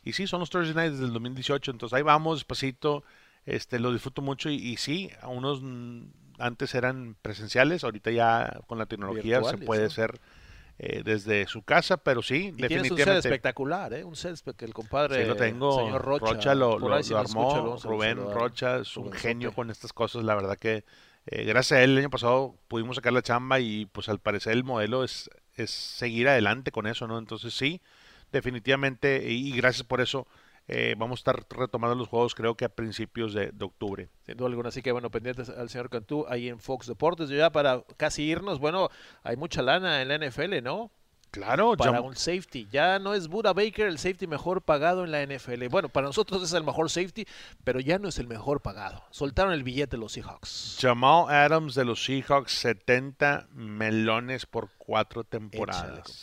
[0.03, 3.05] Y sí, son los Thursday Nights desde el 2018, entonces ahí vamos despacito,
[3.47, 5.61] este, lo disfruto mucho y, y sí, a unos
[6.39, 9.87] antes eran presenciales, ahorita ya con la tecnología se puede ¿no?
[9.89, 10.21] hacer
[10.79, 13.29] eh, desde su casa, pero sí, Y tienes un set definitivamente.
[13.29, 14.05] espectacular, ¿eh?
[14.05, 15.77] Un set que el compadre, Sí, lo tengo.
[15.77, 17.81] señor Rocha, lo, lo- ahí si lo nos escucha, armó.
[17.85, 18.31] Rubén.
[18.31, 20.25] Rocha es un genio con estas cosas.
[20.25, 20.85] La verdad que
[21.27, 24.53] eh, gracias a él el año pasado pudimos sacar la chamba y pues al parecer
[24.55, 27.19] el modelo es, es seguir adelante con eso, ¿no?
[27.19, 27.81] Entonces sí,
[28.33, 30.27] definitivamente y, y gracias por eso.
[30.69, 34.09] Eh, vamos a estar retomando los juegos creo que a principios de, de octubre.
[34.27, 37.29] Sin duda alguna, así que bueno, pendientes al señor Cantú ahí en Fox Deportes.
[37.29, 38.89] Yo ya para casi irnos, bueno,
[39.23, 40.91] hay mucha lana en la NFL, ¿no?
[41.33, 42.69] Claro, Para un safety.
[42.71, 45.67] Ya no es Buda Baker el safety mejor pagado en la NFL.
[45.71, 47.27] Bueno, para nosotros es el mejor safety,
[47.65, 49.03] pero ya no es el mejor pagado.
[49.11, 50.77] Soltaron el billete los Seahawks.
[50.79, 56.21] Jamal Adams de los Seahawks, 70 melones por cuatro temporadas.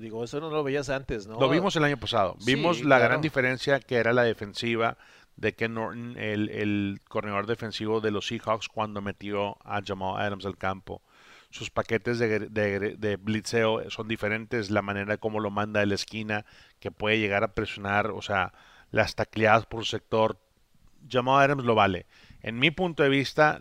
[0.00, 1.38] Digo, eso no lo veías antes, ¿no?
[1.40, 2.36] Lo vimos el año pasado.
[2.38, 3.04] Sí, Vimos la claro.
[3.04, 4.96] gran diferencia que era la defensiva
[5.36, 10.46] de Ken Norton, el, el corredor defensivo de los Seahawks, cuando metió a Jamal Adams
[10.46, 11.02] al campo.
[11.50, 15.94] Sus paquetes de, de, de blitzeo son diferentes, la manera como lo manda de la
[15.94, 16.44] esquina,
[16.80, 18.52] que puede llegar a presionar, o sea,
[18.90, 20.38] las tacleadas por sector.
[21.08, 22.06] Jamal Adams lo vale.
[22.42, 23.60] En mi punto de vista,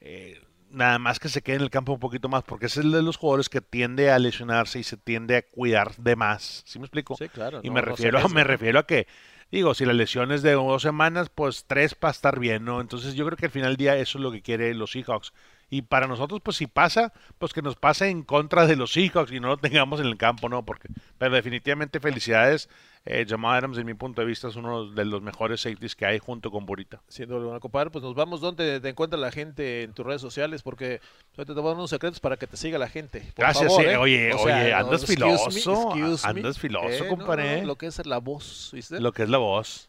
[0.00, 0.40] eh,
[0.70, 3.02] nada más que se quede en el campo un poquito más, porque es el de
[3.02, 6.62] los jugadores que tiende a lesionarse y se tiende a cuidar de más.
[6.66, 7.16] ¿Sí me explico?
[7.16, 7.60] Sí, claro.
[7.62, 9.06] y no- me no refiero, a, me refiero a que,
[9.50, 12.80] digo, si la lesión es de dos semanas, pues tres para estar bien, ¿no?
[12.80, 15.32] Entonces yo creo que al final del día eso es lo que quiere los Seahawks.
[15.72, 19.30] Y para nosotros, pues si pasa, pues que nos pase en contra de los Seahawks
[19.32, 20.64] y no lo tengamos en el campo, ¿no?
[20.64, 22.68] Porque, pero definitivamente felicidades.
[23.06, 26.04] Eh, Jamal Adams, en mi punto de vista, es uno de los mejores safeties que
[26.04, 27.00] hay junto con Burita.
[27.26, 30.62] Duda alguna, compadre, pues nos vamos donde te encuentra la gente en tus redes sociales,
[30.62, 31.00] porque
[31.34, 33.20] te dar unos secretos para que te siga la gente.
[33.34, 33.88] Por Gracias, favor, sí.
[33.90, 33.96] ¿eh?
[33.96, 35.50] Oye, O sea, oye, no, andas excuse me, filoso,
[35.90, 36.30] excuse me.
[36.30, 37.60] andas filoso, Eh, no, compadre.
[37.62, 39.00] no, lo que es la voz, ¿viste?
[39.00, 39.88] Lo que es la voz.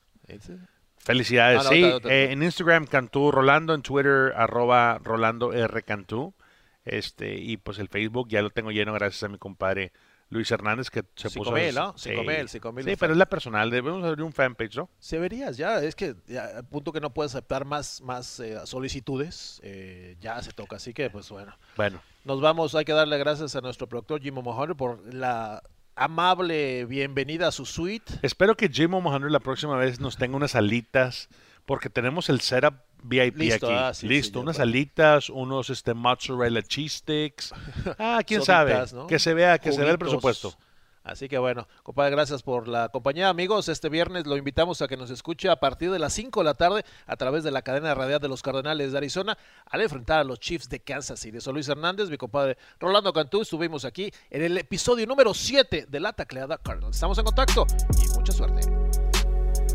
[0.97, 1.59] Felicidades.
[1.61, 2.33] Ah, no, sí, otra, otra, eh, otra.
[2.33, 6.33] en Instagram Cantú Rolando, en Twitter arroba Rolando R Cantú.
[6.85, 9.91] Este, y pues el Facebook ya lo tengo lleno gracias a mi compadre
[10.31, 11.51] Luis Hernández que se puso.
[11.51, 11.93] mil, ¿no?
[11.97, 12.09] sí.
[12.09, 13.69] Cinco mil, cinco mil Sí, pero es la personal.
[13.69, 14.89] Debemos abrir un fanpage, ¿no?
[14.97, 18.57] Se verías ya, es que ya, al punto que no puedes aceptar más, más eh,
[18.65, 20.77] solicitudes, eh, ya se toca.
[20.77, 22.73] Así que, pues bueno, Bueno, nos vamos.
[22.75, 25.61] Hay que darle gracias a nuestro productor Jim Mohonor por la
[25.95, 28.13] amable bienvenida a su suite.
[28.21, 31.27] espero que Jim O'Mahaner la próxima vez nos tenga unas alitas
[31.65, 33.75] porque tenemos el setup VIP Listo, aquí.
[33.77, 37.53] ah, sí, Listo, unas alitas, unos este mozzarella cheese sticks.
[37.97, 38.83] Ah, quién sabe.
[39.07, 40.53] Que se vea, que se vea el presupuesto.
[41.03, 43.29] Así que bueno, compadre, gracias por la compañía.
[43.29, 46.43] Amigos, este viernes lo invitamos a que nos escuche a partir de las 5 de
[46.43, 49.35] la tarde a través de la cadena radial de los Cardenales de Arizona
[49.65, 51.41] al enfrentar a los Chiefs de Kansas City.
[51.41, 53.41] Soy Luis Hernández, mi compadre Rolando Cantú.
[53.41, 56.97] Estuvimos aquí en el episodio número 7 de La Tacleada Cardinals.
[56.97, 57.65] Estamos en contacto
[57.97, 58.61] y mucha suerte.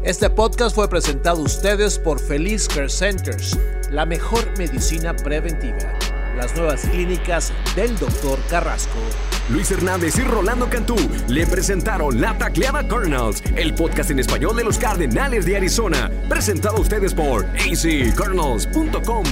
[0.07, 3.59] Este podcast fue presentado a ustedes por Feliz Care Centers,
[3.91, 5.99] la mejor medicina preventiva.
[6.37, 8.39] Las nuevas clínicas del Dr.
[8.49, 9.01] Carrasco
[9.49, 10.95] Luis Hernández y Rolando Cantú
[11.27, 16.77] le presentaron La Tacleada Cardinals, el podcast en español de los Cardenales de Arizona, presentado
[16.77, 19.25] a ustedes por accardinals.com.